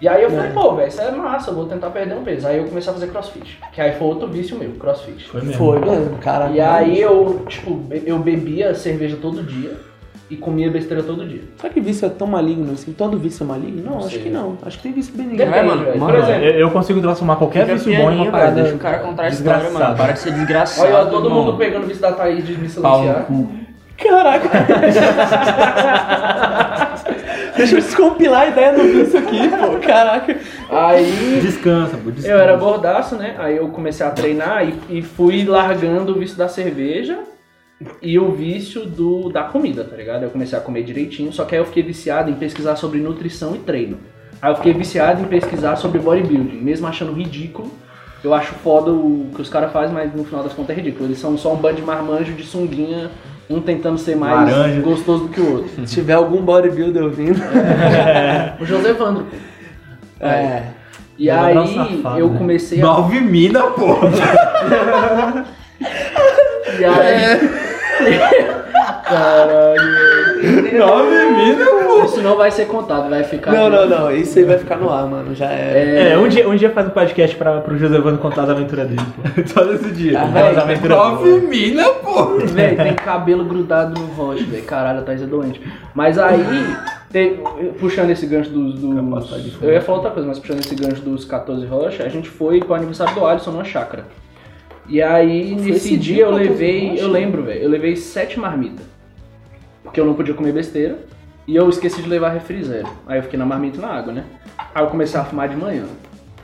[0.00, 2.46] E aí eu falei, pô, velho, isso é massa, eu vou tentar perder um peso.
[2.46, 3.58] Aí eu comecei a fazer crossfit.
[3.72, 5.24] Que aí foi outro vício meu, crossfit.
[5.28, 5.54] Foi mesmo.
[5.56, 6.18] Foi, mano.
[6.20, 6.52] Caraca.
[6.52, 9.76] E aí eu, tipo, eu bebia cerveja todo dia
[10.30, 11.40] e comia besteira todo dia.
[11.56, 12.92] Será que vício é tão maligno assim?
[12.92, 13.82] Todo vício é maligno?
[13.82, 14.22] Não, Não acho sei.
[14.22, 14.58] que não.
[14.64, 15.38] Acho que tem vício benigno.
[15.38, 15.98] Depende, É, mano, velho.
[16.00, 18.62] mano, Por exemplo, Eu, eu consigo transformar qualquer vício bom em uma parada.
[18.62, 19.96] Deixa o cara contar a história, mano.
[19.96, 20.92] Para de ser desgraçado.
[20.92, 21.44] olha todo irmão.
[21.44, 23.26] mundo pegando o vício da Thaís de me silenciar.
[23.96, 24.48] Caraca.
[27.56, 29.78] Deixa eu descompilar a ideia do vício aqui, pô.
[29.84, 30.36] Caraca.
[30.70, 32.10] Aí Descansa, pô.
[32.10, 32.28] Descansa.
[32.36, 33.34] eu era gordaço, né?
[33.38, 37.18] Aí eu comecei a treinar e, e fui largando o vício da cerveja
[38.02, 40.24] e o vício do, da comida, tá ligado?
[40.24, 43.54] Eu comecei a comer direitinho, só que aí eu fiquei viciado em pesquisar sobre nutrição
[43.54, 43.98] e treino.
[44.42, 47.70] Aí eu fiquei viciado em pesquisar sobre bodybuilding, mesmo achando ridículo.
[48.22, 51.06] Eu acho foda o que os caras fazem, mas no final das contas é ridículo.
[51.06, 53.10] Eles são só um bando de marmanjo de sunguinha,
[53.48, 54.80] um tentando ser mais Laranja.
[54.80, 55.86] gostoso do que o outro.
[55.86, 57.40] Se tiver algum bodybuilder ouvindo.
[58.60, 59.26] O José Vandro.
[60.20, 60.64] É.
[61.16, 62.38] E Vou aí lembrar um safado, eu né?
[62.38, 62.84] comecei a.
[62.84, 63.98] Nove mina, pô.
[66.78, 67.57] E aí.
[69.04, 69.98] Caralho.
[70.78, 72.04] Nove mina, pô.
[72.04, 73.52] Isso não vai ser contado, vai ficar.
[73.52, 74.10] Não, não, não.
[74.10, 75.34] Isso aí vai ficar no ar, mano.
[75.34, 76.12] Já é.
[76.12, 78.86] É, um dia, um dia faz um podcast pra, pro José Vando contar as aventuras
[78.88, 79.00] dele.
[79.16, 79.42] pô.
[79.46, 80.20] Só nesse dia.
[80.20, 82.38] Ah, véi, aventuras Nove mina, pô.
[82.38, 84.64] Véi, tem cabelo grudado no rosto, velho.
[84.64, 85.60] Caralho, a Thaís é doente.
[85.94, 86.76] Mas aí,
[87.10, 87.40] te-
[87.80, 88.74] puxando esse gancho dos.
[88.78, 92.28] dos eu ia falar outra coisa, mas puxando esse gancho dos 14 rocha, a gente
[92.28, 94.04] foi pro aniversário do Alisson numa chácara.
[94.88, 97.00] E aí, Foi nesse esse dia dia, eu 14 levei.
[97.00, 98.86] Eu lembro, velho, eu levei sete marmitas.
[99.82, 100.98] Porque eu não podia comer besteira.
[101.46, 102.88] E eu esqueci de levar refri zero.
[103.06, 104.24] Aí eu fiquei na marmita e na água, né?
[104.74, 105.84] Aí eu comecei a fumar de manhã.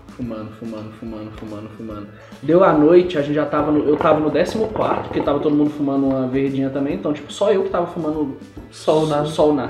[0.08, 2.06] Fumando, fumando, fumando, fumando, fumando.
[2.42, 3.86] Deu a noite, a gente já tava no.
[3.88, 4.56] Eu tava no 14,
[5.02, 8.36] porque tava todo mundo fumando uma verdinha também, então, tipo, só eu que tava fumando
[8.70, 9.68] Sol na- sol na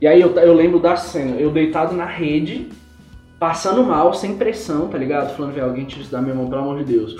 [0.00, 2.68] E aí eu, eu lembro da cena, eu deitado na rede,
[3.38, 5.36] passando mal, sem pressão, tá ligado?
[5.36, 7.16] Falando, velho, alguém tira isso da minha mão, pelo amor de Deus.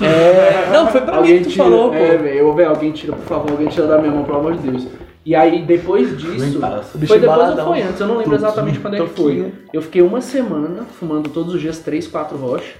[0.00, 0.68] É.
[0.72, 1.94] Não, foi pra mim alguém que tu tira, falou, pô.
[1.96, 4.54] É, velho, eu, velho, alguém tira, por favor, alguém tira da minha mão, pelo amor
[4.56, 4.86] de Deus.
[5.24, 6.60] E aí, depois disso,
[7.06, 9.52] foi depois ou foi antes, eu não lembro exatamente quando é que foi.
[9.72, 12.74] Eu fiquei uma semana fumando todos os dias 3, 4 rochas.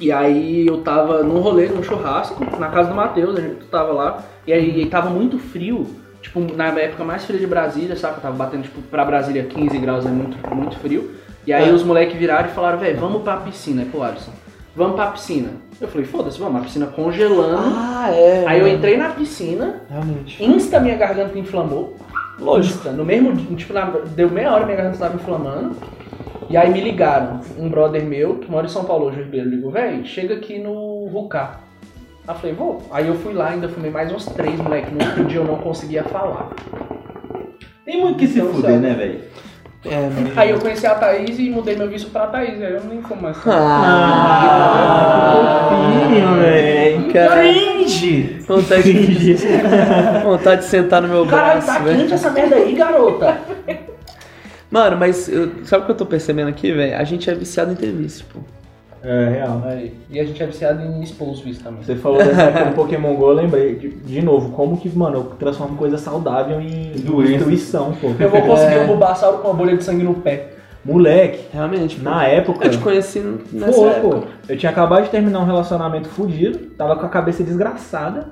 [0.00, 3.92] E aí eu tava num rolê, num churrasco, na casa do Matheus, a gente tava
[3.92, 5.86] lá, e aí tava muito frio,
[6.20, 8.16] tipo, na época mais fria de Brasília, sabe?
[8.16, 11.12] Eu tava batendo, tipo, pra Brasília 15 graus, é muito, muito frio.
[11.46, 11.72] E aí É.
[11.72, 14.32] os moleques viraram e falaram, velho, vamos pra piscina, é pro Alisson.
[14.76, 15.50] Vamos pra piscina.
[15.80, 17.62] Eu falei, foda-se, vamos, a piscina congelando.
[17.64, 18.44] Ah, é.
[18.46, 20.44] aí eu entrei na piscina, Realmente.
[20.44, 21.96] insta minha garganta inflamou.
[22.38, 22.88] Lógico.
[22.90, 25.76] No mesmo dia, tipo, na- deu meia hora minha garganta estava inflamando.
[26.50, 27.40] E aí me ligaram.
[27.58, 30.58] Um brother meu, que mora em São Paulo, hoje, o Ribeiro, ligou, véi, chega aqui
[30.58, 31.60] no Rucá.
[32.26, 32.82] Aí eu falei, vou.
[32.90, 34.92] Aí eu fui lá, ainda fumei mais uns três, moleque.
[34.92, 36.50] No outro dia eu não conseguia falar.
[37.84, 39.20] Tem muito que se Então, fuder, né, velho?
[39.86, 40.08] É.
[40.36, 43.20] Aí eu conheci a Thaís e mudei meu vício pra Thaís, aí eu nem fumo
[43.22, 43.36] mais.
[43.46, 47.04] Ah, Fofinho, velho.
[47.12, 48.38] Cringe!
[48.46, 49.34] vontade de,
[50.24, 51.98] vontade de sentar no meu Caralho, braço, tá velho.
[51.98, 53.36] quente essa merda aí, garota.
[54.70, 56.96] Mano, mas eu- sabe o que eu tô percebendo aqui, velho?
[56.96, 58.40] A gente é viciado em ter vício, pô.
[59.04, 59.62] É, real.
[59.66, 61.82] Aí, E a gente é viciado em os vícios também.
[61.82, 65.16] Você falou dessa época do Pokémon GO, eu lembrei de, de novo, como que, mano,
[65.18, 67.32] eu transformo coisa saudável em Doença.
[67.32, 68.12] destruição, pô.
[68.18, 68.80] Eu vou conseguir É.
[68.82, 70.50] um Bulbasauro com uma bolha de sangue no pé.
[70.84, 71.96] Moleque, Realmente.
[71.96, 72.02] pô.
[72.02, 72.66] na época.
[72.66, 73.20] Eu te conheci
[73.52, 74.16] nessa Foi, época.
[74.18, 74.22] pô.
[74.48, 78.28] Eu tinha acabado de terminar um relacionamento fudido, tava com a cabeça desgraçada.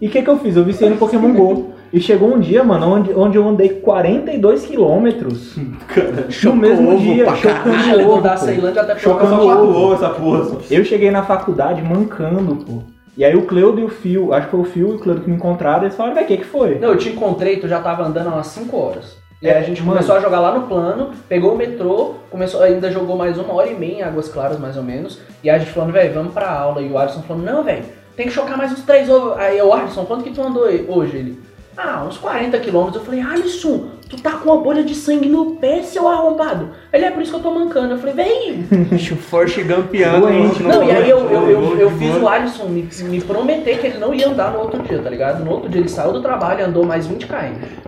[0.00, 0.56] E o que, que eu fiz?
[0.56, 1.72] Eu viciei no Pokémon GO.
[1.92, 5.56] E chegou um dia, mano, onde, onde eu andei 42 quilômetros
[6.44, 8.36] no mesmo ovo dia, pra chocando Caralho, ovo, da.
[8.36, 9.70] Ceilândia até Chocando ovo.
[9.86, 10.58] ovos essa porra.
[10.70, 12.82] Eu cheguei na faculdade mancando, pô.
[13.16, 15.22] E aí o Cleudo e o Fio, acho que foi o Fio e o Cleudo
[15.22, 16.78] que me encontraram, eles falaram, velho, o que que foi?
[16.78, 19.16] Não, eu te encontrei, tu já tava andando há umas 5 horas.
[19.42, 19.94] E É, aí a gente mano.
[19.94, 23.68] começou a jogar lá no plano, pegou o metrô, começou, ainda jogou mais uma hora
[23.68, 25.18] e meia em Águas Claras, mais ou menos.
[25.42, 26.80] E aí a gente falando, velho, vamos pra aula.
[26.80, 27.82] E o Alisson falando, não, velho,
[28.16, 29.36] tem que chocar mais uns três ovos.
[29.38, 31.16] Aí o Alisson, quanto que tu andou hoje?
[31.16, 31.38] Ele,
[31.76, 32.96] ah, uns 40 quilômetros.
[32.96, 36.70] Eu falei, Alisson, tu tá com uma bolha de sangue no pé, seu arrombado.
[36.92, 37.94] Ele, é por isso que eu tô mancando.
[37.94, 38.56] Eu falei, velho,
[38.90, 40.28] Bicho forte gampeando.
[40.28, 43.98] Não, e aí eu, eu, eu, eu fiz o Alisson me, me prometer que ele
[43.98, 45.44] não ia andar no outro dia, tá ligado?
[45.44, 47.34] No outro dia ele saiu do trabalho e andou mais 20 km.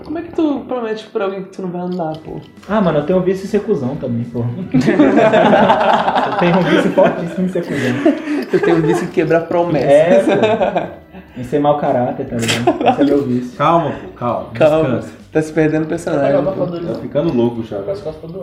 [0.05, 2.41] Como é que tu promete pra alguém que tu não vai andar, pô?
[2.69, 4.41] Ah, mano, eu tenho um vício em ser cuzão também, pô.
[4.73, 8.49] eu tenho um vício fortíssimo em ser cuzão.
[8.53, 10.29] Eu tenho um vício em quebrar promessas.
[10.29, 11.02] É, pô.
[11.37, 12.83] Em ser mau caráter, tá ligado?
[12.93, 13.57] Esse é meu vício.
[13.57, 14.47] Calma, pô, calma.
[14.55, 15.13] Calma, Descansa.
[15.33, 16.33] tá se perdendo o personagem.
[16.95, 17.79] Tá ficando louco já.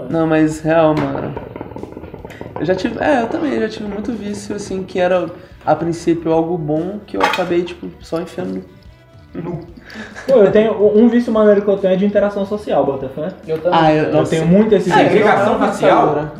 [0.09, 1.33] Não, mas real, mano.
[2.59, 2.97] Eu já tive.
[2.99, 5.27] É, eu também já tive muito vício, assim, que era
[5.65, 8.63] a princípio algo bom que eu acabei, tipo, só enfiando.
[10.27, 10.73] Pô, eu tenho.
[10.97, 13.29] Um vício maneiro que eu tenho é de interação social, Botafé.
[13.47, 13.79] Eu também.
[13.79, 15.09] Ah, eu, Eu tenho muito esse Ah, vício.
[15.11, 16.09] Segregação racial?
[16.09, 16.31] agora.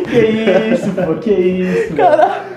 [0.00, 1.94] Que isso, pô, que isso.
[1.94, 2.52] Caralho.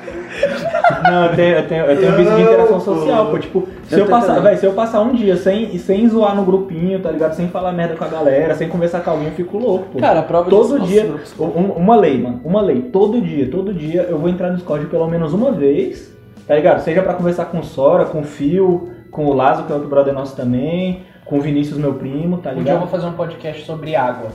[1.03, 3.39] Não, eu tenho, eu tenho, eu tenho um vício de interação social, pô.
[3.39, 4.43] Tipo, se Eu eu, passar, também.
[4.43, 7.33] véi, se eu passar um dia sem, sem zoar no grupinho, tá ligado?
[7.33, 9.99] Sem falar merda com a galera, sem conversar com alguém, eu fico louco, pô.
[9.99, 12.81] Cara, a prova Todo disso, dia, nossa, um- uma lei, mano, uma lei.
[12.81, 16.13] Todo dia, todo dia eu vou entrar no Discord pelo menos uma vez,
[16.47, 16.81] tá ligado?
[16.81, 19.89] Seja pra conversar com o Sora, com o Fio, com o Lazo, que é outro
[19.89, 22.89] brother nosso também, com o Vinícius, meu primo, tá Um dia eu vou ligado?
[22.89, 24.29] fazer um podcast sobre água.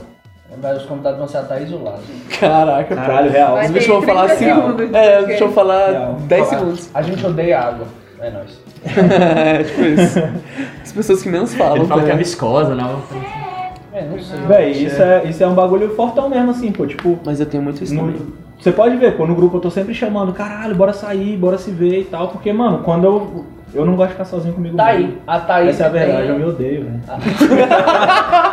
[0.59, 1.27] Vai- Os convidados vão
[1.71, 2.03] e o Lázaro.
[2.39, 3.01] Caraca, pô.
[3.01, 3.53] Caralho, real.
[3.53, 4.45] Vai Os bichos vão falar 30 assim.
[4.61, 4.93] segundos.
[4.95, 5.25] É, Ok.
[5.27, 6.13] deixa eu falar Real.
[6.19, 6.89] 10 Falar, segundos.
[6.93, 7.87] A gente odeia água.
[8.19, 8.59] É nóis.
[8.85, 10.19] é, tipo isso.
[10.83, 11.77] As pessoas que menos falam.
[11.77, 12.17] Ele fala que é ligado?
[12.25, 12.95] viscosa, né?
[13.93, 14.39] É, não sei.
[14.47, 16.85] Véi, isso é, isso é um bagulho fortão mesmo, assim, pô.
[16.85, 18.15] Tipo, Mas eu tenho muito isso também.
[18.59, 21.71] você pode ver, pô, no grupo eu tô sempre chamando, caralho, bora sair, bora se
[21.71, 23.45] ver e tal, porque, mano, quando eu.
[23.73, 25.07] Eu não gosto de ficar sozinho comigo Tá mesmo.
[25.07, 25.17] aí.
[25.25, 26.43] A Thaís Essa é a verdade, eu tem...
[26.43, 27.01] me odeio, velho.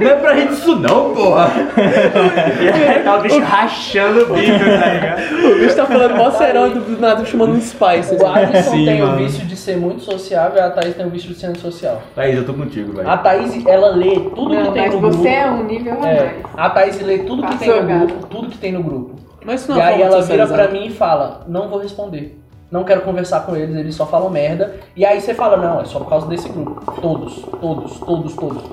[0.00, 1.50] Não é pra gente isso não, porra.
[3.04, 5.52] Tá o bicho rachando o bico, tá ligado?
[5.52, 8.14] O bicho tá falando mó serão do, nada chamando um Spice.
[8.16, 9.18] O Alisson Sim, tem o mano.
[9.18, 12.02] vício de ser muito sociável e a Thaís tem o vício de ser antissocial.
[12.14, 13.08] Thaís, eu tô contigo, velho.
[13.08, 15.28] A Thaís, ela lê tudo Não, que tem mas no você grupo.
[15.28, 16.36] é um nível a É, mais.
[16.56, 19.14] a Thaís lê tudo que tem Passou, no grupo, tudo que tem no grupo.
[19.44, 22.38] Mas isso não E é aí ela vira pra mim e fala, não vou responder.
[22.70, 24.76] Não quero conversar com eles, eles só falam merda.
[24.94, 27.00] E aí você fala, não, é só por causa desse grupo.
[27.00, 28.64] Todos, todos, todos, todos.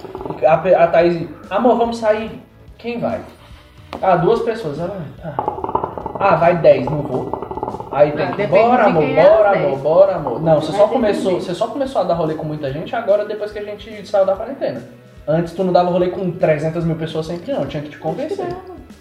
[0.44, 2.42] A, a Thaís, amor, vamos sair.
[2.78, 3.22] Quem vai?
[4.02, 4.80] Ah, duas pessoas.
[4.80, 5.34] Ela, tá.
[6.20, 7.46] Ah, vai dez, não vou.
[7.92, 10.42] Aí tem Ah, que, bora amor, é bora as amor, bora amor.
[10.42, 13.52] Não, você só começou, você só começou a dar rolê com muita gente agora depois
[13.54, 14.82] que a gente saiu da quarentena.
[15.26, 18.46] Antes tu não dava rolê com 300 mil pessoas sempre não, tinha que te convencer.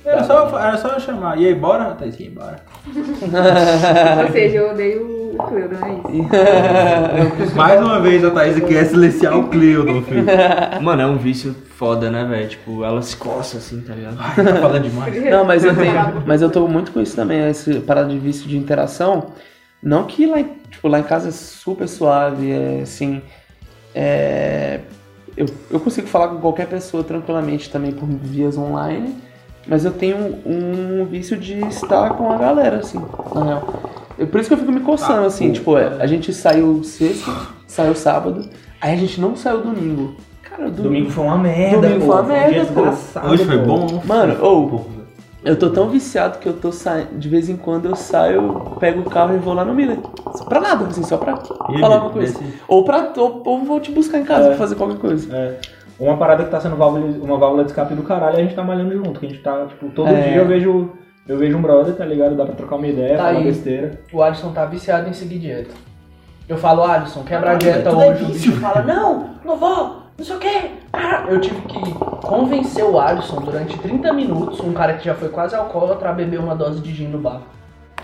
[0.04, 1.38] Era só, era só eu chamar.
[1.38, 2.18] E aí, bora, Thaís?
[2.20, 2.56] E aí, bora.
[4.26, 7.56] Ou seja, eu odeio o Cleudon, é isso.
[7.56, 10.24] Mais uma vez a Thaís quer silenciar o Cleudon, filho.
[10.82, 12.48] Mano, é um vício foda, né, velho?
[12.48, 14.16] Tipo, ela se coça assim, tá ligado?
[14.20, 15.20] Ai, tá falando demais.
[15.24, 16.22] Não, mas eu tenho.
[16.26, 19.28] Mas eu tô muito com isso também, esse parada de vício de interação.
[19.82, 23.20] Não que lá, em- tipo, lá em casa é super suave, é assim.
[23.94, 24.80] É,
[25.36, 29.16] eu, eu consigo falar com qualquer pessoa tranquilamente também por vias online,
[29.66, 33.00] mas eu tenho um vício de estar com a galera, assim,
[33.34, 33.68] na real.
[34.18, 37.32] É por isso que eu fico me coçando, assim, tipo, é, a gente saiu sexta,
[37.66, 38.48] saiu sábado,
[38.80, 40.14] aí a gente não saiu domingo.
[40.42, 40.82] Cara, domingo.
[40.82, 42.06] Domingo foi uma merda, Domingo pô.
[42.06, 42.72] foi uma um merda, dia pô.
[42.82, 43.64] desgraçado, Hoje foi pô.
[43.64, 44.02] bom?
[44.04, 44.86] Mano, ou
[45.44, 47.18] eu tô tão viciado que eu tô saindo.
[47.18, 49.98] De vez em quando eu saio, pego o carro e vou lá no Miller.
[50.48, 51.34] Pra nada, assim, só pra
[51.70, 52.38] E, falar uma coisa.
[52.38, 53.12] desse- Ou pra.
[53.16, 54.48] Ou, ou vou te buscar em casa É.
[54.50, 55.34] pra fazer qualquer coisa.
[55.36, 55.58] É.
[55.98, 58.62] Uma parada que tá sendo válvula, uma válvula de escape do caralho, a gente tá
[58.64, 59.20] malhando junto.
[59.20, 60.22] Que a gente tá, tipo, todo É.
[60.30, 60.90] dia eu vejo.
[61.26, 62.34] Eu vejo um brother, tá ligado?
[62.36, 63.44] Dá pra trocar uma ideia, Tá falar aí.
[63.44, 63.98] besteira.
[64.12, 65.70] O Alisson tá viciado em seguir dieta.
[66.46, 68.24] Eu falo, Alisson, quebra a dieta tudo é hoje.
[68.24, 68.50] O vício.
[68.50, 70.70] bicho fala, não, não vou, não sei o quê.
[70.92, 71.94] Ah, Eu tive que
[72.26, 76.38] convencer o Alisson durante 30 minutos, um cara que já foi quase alcoólatra, a beber
[76.40, 77.40] uma dose de gin no bar.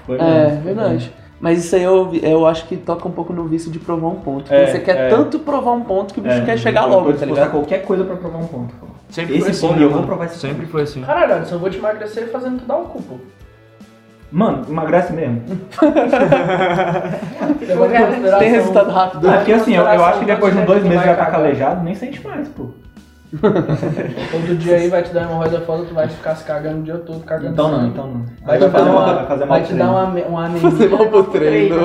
[0.07, 0.63] Foi É, mesmo.
[0.63, 1.13] verdade.
[1.41, 4.17] Mas isso aí eu, eu acho que toca um pouco no vício de provar um
[4.17, 4.43] ponto.
[4.45, 5.09] Porque É, você quer é.
[5.09, 7.51] tanto provar um ponto que o bicho É, quer chegar logo, tá ligado?
[7.51, 8.75] qualquer coisa pra provar um ponto.
[8.75, 8.87] pô.
[9.09, 10.07] Sempre Esse foi assim, ponto né, eu vou mano?
[10.07, 11.03] provar esse Sempre foi assim.
[11.03, 13.15] Caralho, eu vou te emagrecer fazendo tu dar o cu, pô.
[14.31, 15.43] Mano, emagrece mesmo.
[18.39, 19.29] Tem resultado rápido.
[19.29, 21.95] É porque assim, eu, eu acho que depois de dois meses já tá calejado, nem
[21.95, 22.67] sente mais, pô.
[24.33, 26.83] Todo dia aí vai te dar uma hemorroida foda, tu vai ficar se cagando o
[26.83, 28.25] dia todo, cagando Então não, então não.
[28.45, 30.61] Vai te dar fazer uma, vai fazer mal vai te dar uma, uma anemia.
[30.71, 31.77] Fazer mal pro treino.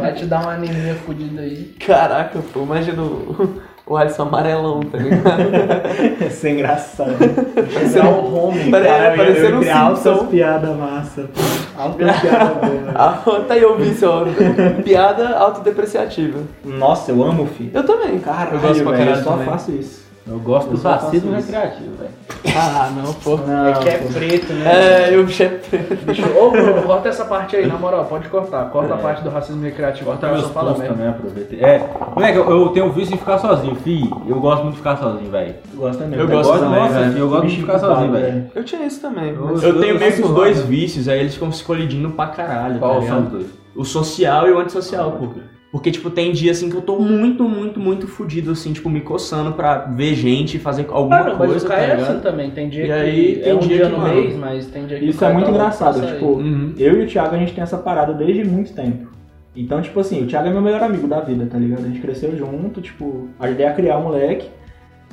[0.00, 1.74] Vai te dar uma anemia fodida aí.
[1.84, 6.26] Caraca, pô, imagina o, o Alisson amarelão, tá ligado?
[6.26, 7.10] Isso é engraçado.
[7.92, 8.70] Tirar o home.
[8.70, 11.30] Pare- Cara, parecendo eu- um eu- Altas piadas massa.
[11.78, 12.94] Altas piadas boas.
[12.94, 14.24] Ah, tá aí o vício, ó.
[14.82, 16.40] Piada autodepreciativa.
[16.64, 17.70] Nossa, eu amo, filho.
[17.74, 18.18] Eu também.
[18.18, 19.46] Caralho, Eu gosto pra caralho eu só também.
[19.46, 20.05] faço isso.
[20.28, 21.46] Eu gosto do Eu fascismo isso.
[21.52, 22.10] recreativo, velho.
[22.58, 23.36] Ah, não, pô.
[23.36, 24.08] Não, É que é pô.
[24.12, 25.08] preto, né?
[25.10, 26.38] É, eu bicho é preto.
[26.40, 28.68] Ô Bruno, corta essa parte aí, na moral, pode cortar.
[28.70, 30.06] Corta a parte do racismo recreativo.
[30.10, 31.60] Corta meus fala também, aproveitei.
[31.60, 34.00] É, moleque, eu, eu tenho vício em ficar sozinho, fi.
[34.26, 35.54] Eu gosto muito de ficar sozinho, velho.
[35.70, 36.22] Tu gosta mesmo.
[36.22, 37.12] Eu gosto também, nossa, velho.
[37.12, 38.50] fi, eu gosto muito de ficar sozinho, velho.
[38.54, 39.32] Eu tinha isso também.
[39.34, 42.78] Eu- Eu tenho meio que os dois vícios, aí eles ficam se colidindo pra caralho,
[42.80, 43.46] Qual tá são os dois?
[43.76, 45.28] O social e o antissocial, pô.
[45.72, 49.00] Porque, tipo, tem dia assim que eu tô muito, muito, muito fudido, assim, tipo, me
[49.00, 52.10] coçando pra ver gente, fazer alguma Claro, mas coisa, o tá Caio é ligado?
[52.12, 52.50] assim também.
[52.50, 54.86] Tem dia E que aí, é tem um dia dia no mano, mês, mas tem
[54.86, 56.72] dia que Isso o é muito tá engraçado, tipo, Uhum.
[56.78, 59.08] eu e o Thiago a gente tem essa parada desde muito tempo.
[59.54, 61.84] Então, tipo assim, o Thiago é meu melhor amigo da vida, tá ligado?
[61.84, 64.48] A gente cresceu junto, tipo, ajudei a criar o moleque.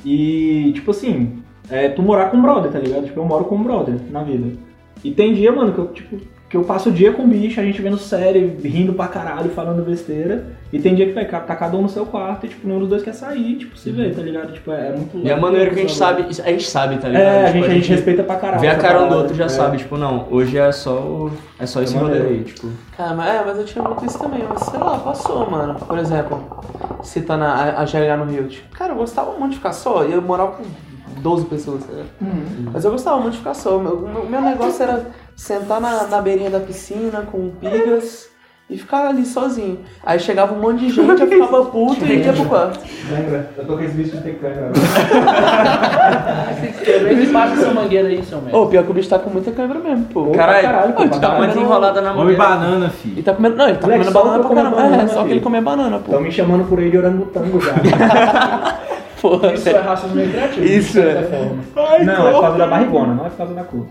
[0.06, 1.38] E, tipo assim,
[1.70, 3.06] é tu morar com um brother, tá ligado?
[3.06, 4.47] Tipo, eu moro com um brother na vida.
[5.04, 6.18] E tem dia, mano, que eu, tipo,
[6.54, 9.49] que eu passo o dia com o bicho, a gente vendo série, rindo pra caralho,
[9.49, 10.45] falando besteira.
[10.72, 12.89] E tem dia que vai, tá cada um no seu quarto e, tipo, nenhum dos
[12.89, 14.54] dois quer sair, tipo, se vê, tá ligado?
[14.54, 17.08] Tipo, é, é muito E a maneira que a gente sabe, a gente sabe, tá
[17.10, 17.24] ligado?
[17.24, 18.62] É, a Tipo, gente, a gente respeita pra caralho.
[18.62, 19.49] Vê a cara um do outro já É.
[19.49, 22.68] sabe, tipo, não, hoje é só, o- é só esse É rolê aí, tipo.
[22.95, 25.74] Cara, mas, é, mas eu tinha muito isso também, mas sei lá, passou, mano.
[25.80, 26.39] Por exemplo,
[27.01, 28.47] citando a, a GLH no Rio.
[28.47, 30.64] Tipo, cara, eu gostava muito de ficar só, e eu morava com
[31.20, 32.04] 12 pessoas, né?
[32.72, 33.78] Mas eu gostava muito de ficar só.
[33.78, 35.06] O meu, meu- meu negócio era
[35.36, 38.30] sentar na, na beirinha da piscina com pigas
[38.70, 39.80] e ficar ali sozinho.
[40.06, 42.80] Aí chegava um monte de gente, eu ficava puto e ia pro quarto.
[43.12, 43.50] Lembra?
[43.58, 44.72] Eu tô com esse bicho de ter câmera.
[47.26, 48.58] Se passa essa mangueira aí, seu merda.
[48.58, 50.32] Ô, pior que o bicho tá com muita câimbra mesmo, pô.
[50.32, 52.44] Caralho, caralho, pô, tu Dá tá uma comendo- desenrolada na Come mangueira.
[52.44, 53.24] banana, E fi.
[53.24, 53.56] tá comendo.
[53.56, 54.76] Não, ele tá Moleque, comendo banana pra caramba.
[54.76, 55.34] comendo É, banana, só que filho.
[55.34, 56.06] ele come banana, pô.
[56.06, 57.74] Estão me chamando por aí de orangotango já.
[59.22, 60.66] Porra, Isso é racismo recreativo.
[60.66, 61.52] Isso de é.
[62.04, 63.86] não, é por causa da barrigona, não é por causa da cor.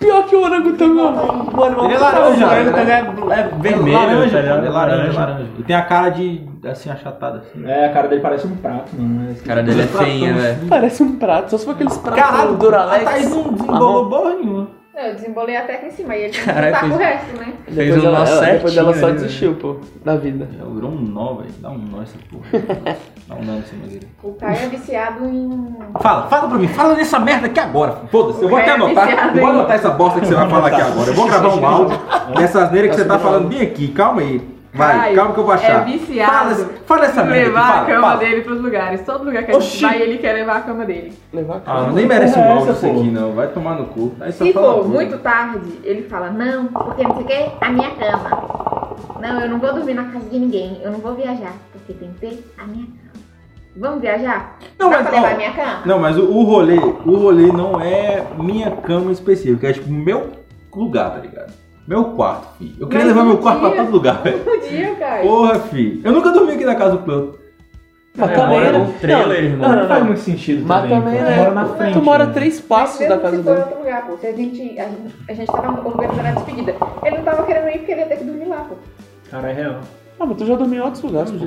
[0.00, 1.50] Pior que o orangotango, mano.
[1.54, 2.84] O animal Ele é tá laranja, travado, né?
[2.84, 3.36] né?
[3.36, 4.60] é, é vermelho, laranja, tá ligado?
[4.60, 5.46] pô, É laranja, laranja.
[5.58, 7.66] E tem a cara de, assim, achatada, assim.
[7.66, 9.28] É, a cara dele parece um prato, mano.
[9.28, 10.68] É A cara dele é feinha, velho.
[10.68, 13.06] Parece um prato, só se for aqueles pratos Caralho, Duralex.
[13.06, 14.79] a Thaís não desembolou porra nenhuma.
[15.02, 17.52] Eu desembolei até aqui em cima e ele tem que com o fez- resto, né?
[17.64, 19.12] Fez Depois um ela, nó ela- depois ela só né?
[19.14, 20.48] desistiu, pô, da vida.
[20.58, 21.50] Já virou um nó, velho.
[21.58, 22.96] Dá um nó essa porra.
[23.26, 24.06] Dá um nó nessa maneira.
[24.22, 25.76] O Caio é viciado em.
[26.00, 27.92] Fala, fala pra mim, fala nessa merda aqui agora.
[28.10, 29.06] Foda-se, eu vou É, até anotar.
[29.08, 31.08] viciado Eu vou em- anotar essa bosta que você vai falar aqui agora.
[31.10, 31.98] Eu vou gravar um áudio
[32.36, 33.88] dessa asneira que você tá falando bem aqui.
[33.88, 34.59] Calma aí.
[34.72, 35.82] Vai, Caio calma que eu vou achar.
[35.82, 36.54] É viciado.
[36.54, 38.16] Fala, fala essa merda aqui, levar fala, a cama fala.
[38.20, 39.00] dele pros lugares.
[39.04, 39.82] Todo lugar que a gente Oxi.
[39.82, 41.12] vai, ele quer levar a cama dele.
[41.32, 43.32] Levar a Ah, nem merece um Porra é áudio isso aqui, não.
[43.32, 44.12] Vai tomar no cu.
[44.20, 44.88] Aí só Se fala for tudo.
[44.94, 48.96] muito tarde, ele fala, não, porque não sei o que, a minha cama.
[49.20, 50.80] Não, eu não vou dormir na casa de ninguém.
[50.84, 53.10] Eu não vou viajar, porque tem que ter a minha cama.
[53.76, 54.56] Vamos viajar?
[54.78, 55.80] Não, Dá mas, pra levar ó, a minha cama?
[55.84, 60.30] Não, mas o, o rolê, o rolê não é minha cama específica, é tipo meu
[60.74, 61.52] lugar, tá ligado?
[61.90, 62.76] Meu quarto, filho.
[62.78, 64.38] Eu queria Mas levar meu quarto pra dia- todo lugar, velho.
[64.38, 65.26] Não podia, Caio.
[65.28, 66.00] Porra, filho.
[66.04, 67.34] Eu nunca dormi aqui na casa do Plano.
[68.16, 68.78] Mas É, também, mora né?
[68.78, 69.68] num trailer, irmão.
[69.68, 71.00] Não, Não não, faz muito sentido Mas também.
[71.00, 71.24] também?
[71.24, 71.92] Tu mora na frente.
[71.94, 72.32] Tu mora né?
[72.32, 73.58] três passos da casa dele.
[73.58, 74.16] outro lugar, pô.
[74.18, 74.88] Se a gente, a
[75.28, 76.76] a gente tava organizando a despedida.
[77.04, 78.76] Ele não tava querendo ir porque ele ia ter que dormir lá, pô.
[79.28, 79.80] Cara, é real.
[80.20, 81.38] Ah, mas tu já dormiu em outros lugares, pô.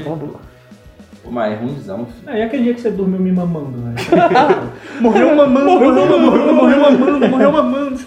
[1.23, 2.29] Pô, mas é ruimzão, filho.
[2.29, 3.95] É, e aquele dia que você dormiu me mamando, velho?
[4.99, 7.99] Morreu mamando, morreu mamando, morreu mamando, morreu mamando.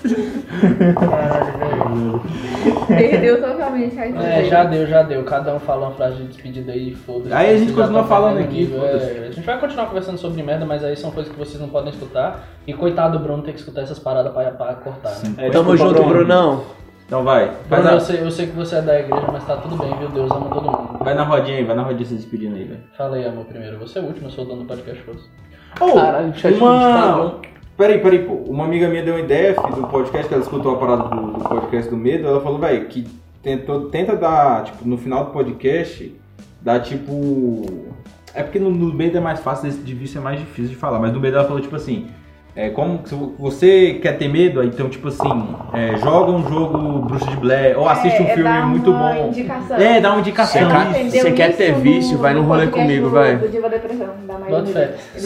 [2.86, 5.24] Perdeu totalmente a É, já deu, já deu.
[5.24, 7.32] Cada um fala uma frase de despedida aí, foda-se.
[7.32, 9.28] Aí a gente continua falando aqui, é.
[9.28, 11.90] a gente vai continuar conversando sobre merda, mas aí são coisas que vocês não podem
[11.90, 12.46] escutar.
[12.66, 15.10] E coitado do Bruno ter que escutar essas paradas pra, pra cortar.
[15.24, 15.34] Né?
[15.38, 16.08] É, Tamo junto, Bruno.
[16.08, 16.64] Brunão.
[17.06, 17.46] Então vai.
[17.68, 19.76] Faz Bruno, a- eu sei, eu sei que você é da igreja, mas tá tudo
[19.76, 20.08] bem, viu?
[20.08, 20.98] Deus ama todo mundo.
[21.04, 22.80] Vai na rodinha aí, vai na rodinha se despedindo aí, velho.
[22.96, 23.78] Fala aí, amor, primeiro.
[23.78, 25.20] Você é o último, eu sou o dono do podcast hoje.
[25.78, 27.40] Caralho, chat uma...
[27.76, 28.32] Peraí, peraí, pô.
[28.50, 31.32] Uma amiga minha deu uma ideia filho, do podcast, que ela escutou a parada do,
[31.32, 32.26] do podcast do medo.
[32.26, 33.06] Ela falou, velho, que
[33.42, 36.12] tentou, tenta dar, tipo, no final do podcast,
[36.62, 37.84] dar tipo.
[38.34, 40.76] É porque no, no meio é mais fácil, esse de vício é mais difícil de
[40.76, 42.08] falar, mas no meio ela falou, tipo assim.
[42.58, 47.26] É, como se você quer ter medo, então, tipo assim, é, joga um jogo Bruxa
[47.26, 49.28] de Blair, ou assiste um é filme dar muito bom.
[49.28, 49.76] Indicação.
[49.76, 50.62] É, dá uma indicação.
[50.70, 53.38] Você você quer ter vício, no- vai no rolê comigo, vai.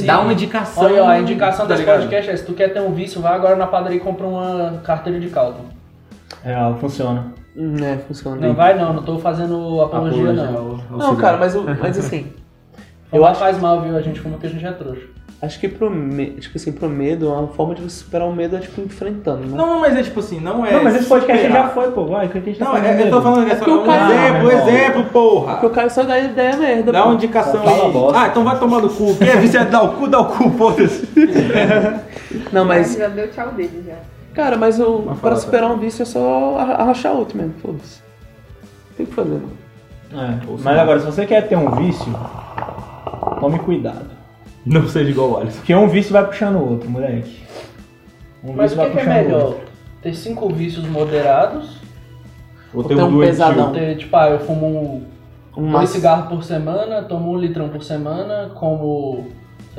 [0.04, 0.84] Dá uma indicação.
[0.84, 2.00] Olha, ó, a indicação tá desse ligado?
[2.00, 4.80] podcast é: se tu quer ter um vício, vai agora na padaria e compra uma
[4.84, 5.66] carteira de cálculo.
[6.42, 7.32] Real, funciona.
[7.56, 8.44] Hum, É, funciona.
[8.48, 10.80] Não vai não, não tô fazendo apologia Apologia não.
[10.98, 12.26] Não, cara, mas, mas assim,
[13.12, 13.96] Eu acho- faz mal, viu?
[13.96, 15.02] A gente como que a gente é trouxa.
[15.43, 16.32] Acho que pro, me...
[16.32, 19.57] tipo assim, pro medo, uma forma de você superar o medo é tipo enfrentando, né?
[19.57, 20.72] Não, mas é tipo assim, não é.
[20.72, 21.66] não, mas esse podcast superar.
[21.66, 22.07] já foi, pô.
[22.07, 23.82] Vai, o que a gente tá Não, é, eu tô falando que é só o
[23.82, 25.53] um cara- exemplo, exemplo, porra.
[25.53, 26.93] Porque o Caio só dá ideia merda.
[26.93, 27.09] Dá pô.
[27.09, 27.93] uma indicação aí.
[27.93, 28.20] bosta.
[28.20, 29.16] Ah, então vai tomar no cu.
[29.16, 31.09] Quem é viciado dá o cu, dá o cu, foda-se.
[32.53, 33.97] Não, mas, Já deu tchau dele já.
[34.34, 38.01] cara, mas Mas pra superar um vício é só arra- arrachar outro mesmo, foda-se.
[38.97, 39.59] Tem que fazer, mano.
[40.12, 42.12] É, mas agora, se você quer ter um vício,
[43.41, 44.19] tome cuidado.
[44.70, 45.56] Não seja igual o Alisson.
[45.56, 47.42] Porque um vício vai puxando o outro, moleque.
[48.44, 49.46] Um Mas o vício que, que é vai puxando o melhor?
[49.48, 49.70] outro.
[50.00, 51.76] Ter cinco vícios moderados?
[52.72, 53.20] Vou ter um doentio.
[53.20, 53.66] pesadão.
[53.68, 57.68] Ou ter, tipo, ah, eu fumo um, Um dois cigarros por semana, tomo um litrão
[57.68, 59.26] por semana, como,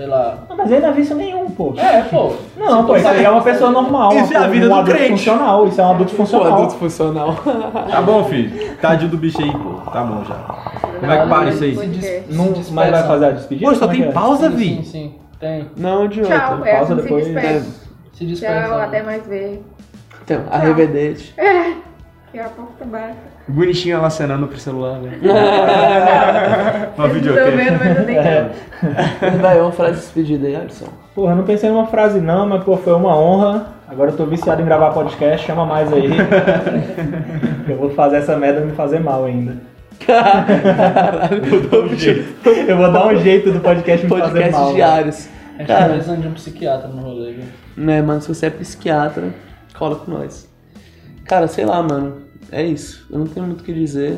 [0.02, 0.38] sei lá...
[0.50, 1.76] Não, mas aí não é vício nenhum, pô.
[1.78, 2.34] É, pô.
[2.58, 4.12] Não, Se pô, isso aí é uma pessoa normal.
[4.18, 5.12] Isso é a uma- vida um do adulto crente.
[5.12, 5.68] funcional.
[5.68, 6.54] Isso é um adulto Pô, funcional.
[6.54, 7.36] adulto funcional.
[7.92, 8.78] Tá bom, filho.
[8.78, 9.92] Tadinho do bicho aí, pô.
[9.92, 10.36] Tá bom já.
[11.00, 11.76] Como é que para isso aí?
[11.76, 13.70] Se se Não, mas vai fazer a despedida?
[13.70, 14.12] Pô, só é tem que é?
[14.12, 14.76] pausa, vi.
[14.78, 15.16] sim, sim.
[15.40, 15.70] Tem.
[15.78, 16.70] Não, de Tchau, outra.
[16.70, 17.26] é pausa assim depois.
[17.26, 17.66] se despede.
[18.14, 18.68] Se dispersa.
[18.70, 19.64] Tchau, até mais ver.
[20.24, 21.34] Então, arrivedete.
[21.38, 23.16] Daqui a pouco tá baixo.
[23.48, 25.18] Bonitinho ela acenando pro celular, né?
[26.98, 27.58] Uma Tô videoclipe.
[27.58, 29.42] vendo, mas não tem como.
[29.42, 30.88] Vai, uma frase de despedida aí, Alisson.
[31.16, 33.68] Porra, não pensei numa frase não, mas pô, foi uma honra.
[33.88, 36.06] Agora eu tô viciado em gravar podcast, chama mais aí.
[37.68, 39.58] eu vou fazer essa merda me fazer mal ainda.
[40.08, 42.50] eu, vou dar um jeito.
[42.50, 44.74] eu vou dar um jeito do podcast me fazer Podcast mal.
[44.74, 45.30] diários.
[45.56, 45.84] A gente Cara.
[45.84, 47.44] tá precisando de um psiquiatra no rolê, viu?
[47.78, 49.26] Né, mano, se você é psiquiatra,
[49.78, 50.50] cola com nós.
[51.26, 52.31] Cara, sei lá, mano.
[52.52, 53.06] É isso.
[53.10, 54.18] Eu não tenho muito o que dizer.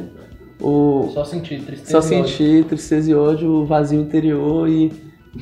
[0.59, 1.09] O...
[1.13, 2.01] Só sentir tristeza.
[2.01, 2.30] Só e ódio.
[2.30, 4.91] sentir tristeza e ódio, o vazio interior e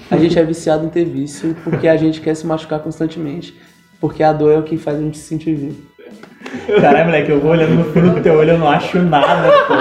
[0.10, 3.56] a gente é viciado em ter vício porque a gente quer se machucar constantemente.
[4.00, 5.91] Porque a dor é o que faz a gente se sentir vivo.
[6.82, 9.74] Caralho, moleque, eu vou olhando no fundo do teu olho, eu não acho nada, pô.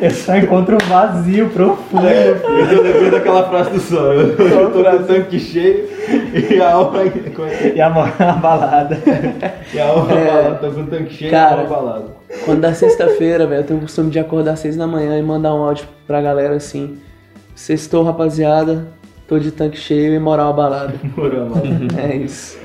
[0.00, 2.72] Eu só encontro um vazio profundo, filho.
[2.72, 4.12] Eu lembrei daquela frase do Só.
[4.12, 5.88] Eu tô com o tanque cheio
[6.50, 7.00] e a alma.
[7.02, 7.72] é é?
[7.76, 8.98] E a mão na balada.
[9.72, 10.24] E a alma É.
[10.26, 10.54] balada.
[10.56, 11.56] Tô com o tanque cheio e Cara.
[11.56, 12.04] a alma balada.
[12.44, 15.22] Quando dá sexta-feira, velho, eu tenho o costume de acordar às seis da manhã e
[15.22, 16.98] mandar um áudio pra galera assim.
[17.54, 18.86] Sextou, rapaziada.
[19.26, 20.94] Tô de tanque cheio e moral abalada.
[21.16, 21.88] Morou, mano.
[21.98, 22.58] É isso.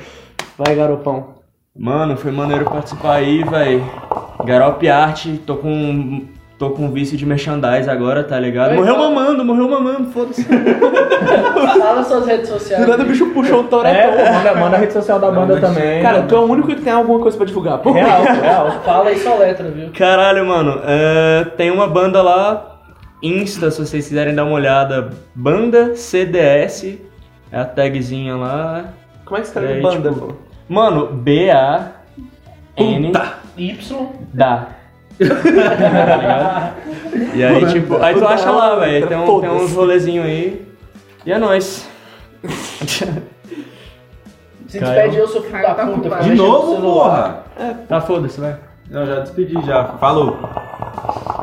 [0.57, 1.38] Vai, garopão.
[1.79, 3.81] Mano, foi maneiro participar aí, véi.
[4.43, 6.25] Garope Arte, tô com.
[6.57, 8.71] tô com vício de merchandise agora, tá ligado?
[8.71, 9.09] Oi, Morreu fala.
[9.09, 10.43] mamando, morreu mamando, foda-se.
[11.79, 12.83] Fala suas redes sociais.
[12.83, 14.11] Do nada o bicho puxou o É, toretão.
[14.11, 16.01] pô, manda, manda a rede social da banda também.
[16.01, 17.91] Cara, tu é o único que tem alguma coisa pra divulgar, pô.
[17.91, 18.71] Real, real.
[18.83, 19.89] Fala e só letra, viu?
[19.91, 22.77] Caralho, mano, é, tem uma banda lá,
[23.23, 25.09] Insta, se vocês quiserem dar uma olhada.
[25.35, 26.97] Banda CDS,
[27.51, 28.85] é a tagzinha lá.
[29.25, 30.33] Como é que escreve É, banda, tipo, pô?
[30.69, 33.11] Mano, B-A-N.
[33.57, 34.07] Y.
[34.33, 34.67] Dá.
[35.19, 36.75] Tá ligado?
[37.35, 39.07] E aí, tipo, aí tu acha lá, velho.
[39.07, 40.65] Tem, um, tem uns rolezinhos aí.
[41.25, 41.89] E é nóis.
[44.67, 44.93] Se Caio.
[44.93, 46.09] despede eu, sou filho da tá puta.
[46.21, 47.43] De novo, porra?
[47.87, 48.55] Tá, foda-se, vai.
[48.89, 49.83] Não, já despedi já.
[49.99, 50.39] Falou.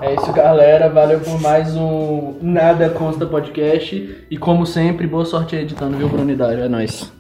[0.01, 0.89] É isso, galera.
[0.89, 4.24] Valeu por mais um Nada Consta Podcast.
[4.31, 6.62] E como sempre, boa sorte aí editando, viu, Brunidade?
[6.62, 7.12] É nóis.